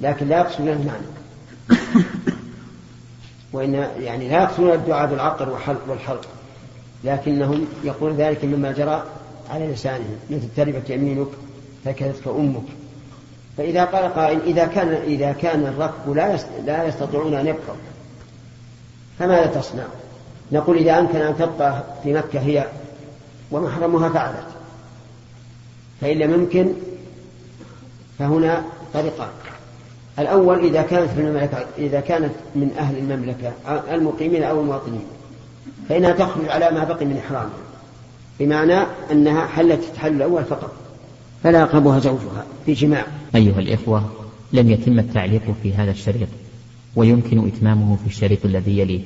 لكن 0.00 0.28
لا 0.28 0.38
يقصدون 0.38 0.68
المعنى. 0.68 1.06
وإن 3.52 3.74
يعني 4.00 4.28
لا 4.28 4.42
يقصدون 4.42 4.72
الدعاء 4.72 5.10
بالعقر 5.10 5.50
والحلق 5.50 5.80
والحلق 5.88 6.26
لكنهم 7.04 7.66
يقول 7.84 8.14
ذلك 8.14 8.44
مما 8.44 8.72
جرى 8.72 9.04
على 9.50 9.66
لسانهم 9.66 10.16
مثل 10.30 10.48
تربت 10.56 10.90
يمينك 10.90 11.28
فكذبت 11.84 12.26
أمك. 12.26 12.62
فإذا 13.56 13.84
قال 13.84 14.14
قائل 14.14 14.40
إذا 14.46 14.66
كان 14.66 14.88
إذا 14.88 15.32
كان 15.32 15.66
الركب 15.66 16.16
لا 16.16 16.38
لا 16.66 16.84
يستطيعون 16.84 17.34
أن 17.34 17.46
يبقوا 17.46 17.74
فماذا 19.18 19.46
تصنع؟ 19.46 19.84
نقول 20.52 20.76
إذا 20.76 20.98
أمكن 20.98 21.16
أن 21.16 21.38
تبقى 21.38 21.82
في 22.02 22.12
مكة 22.12 22.40
هي 22.40 22.66
ومحرمها 23.50 24.08
فعلت. 24.08 24.46
فإن 26.00 26.18
لم 26.18 26.34
يمكن 26.34 26.72
فهنا 28.18 28.64
طريقان. 28.94 29.28
الأول 30.18 30.64
إذا 30.64 30.82
كانت 30.82 31.10
في 31.10 31.20
المملكة 31.20 31.66
إذا 31.78 32.00
كانت 32.00 32.32
من 32.54 32.76
أهل 32.78 32.98
المملكة 32.98 33.52
المقيمين 33.94 34.42
أو 34.42 34.60
المواطنين 34.60 35.04
فإنها 35.88 36.12
تخرج 36.12 36.48
على 36.48 36.70
ما 36.70 36.84
بقي 36.84 37.04
من 37.04 37.22
إحرامها. 37.26 37.50
بمعنى 38.40 38.86
أنها 39.12 39.46
حلت 39.46 39.80
التحلل 39.80 40.16
الأول 40.16 40.44
فقط. 40.44 40.85
فلا 41.46 41.60
يقربها 41.60 41.98
زوجها 41.98 42.46
في 42.66 42.72
جماع. 42.72 43.06
أيها 43.34 43.58
الإخوة 43.58 44.10
لم 44.52 44.70
يتم 44.70 44.98
التعليق 44.98 45.42
في 45.62 45.74
هذا 45.74 45.90
الشريط 45.90 46.28
ويمكن 46.96 47.46
إتمامه 47.46 47.96
في 47.96 48.06
الشريط 48.06 48.44
الذي 48.44 48.78
يليه. 48.78 49.00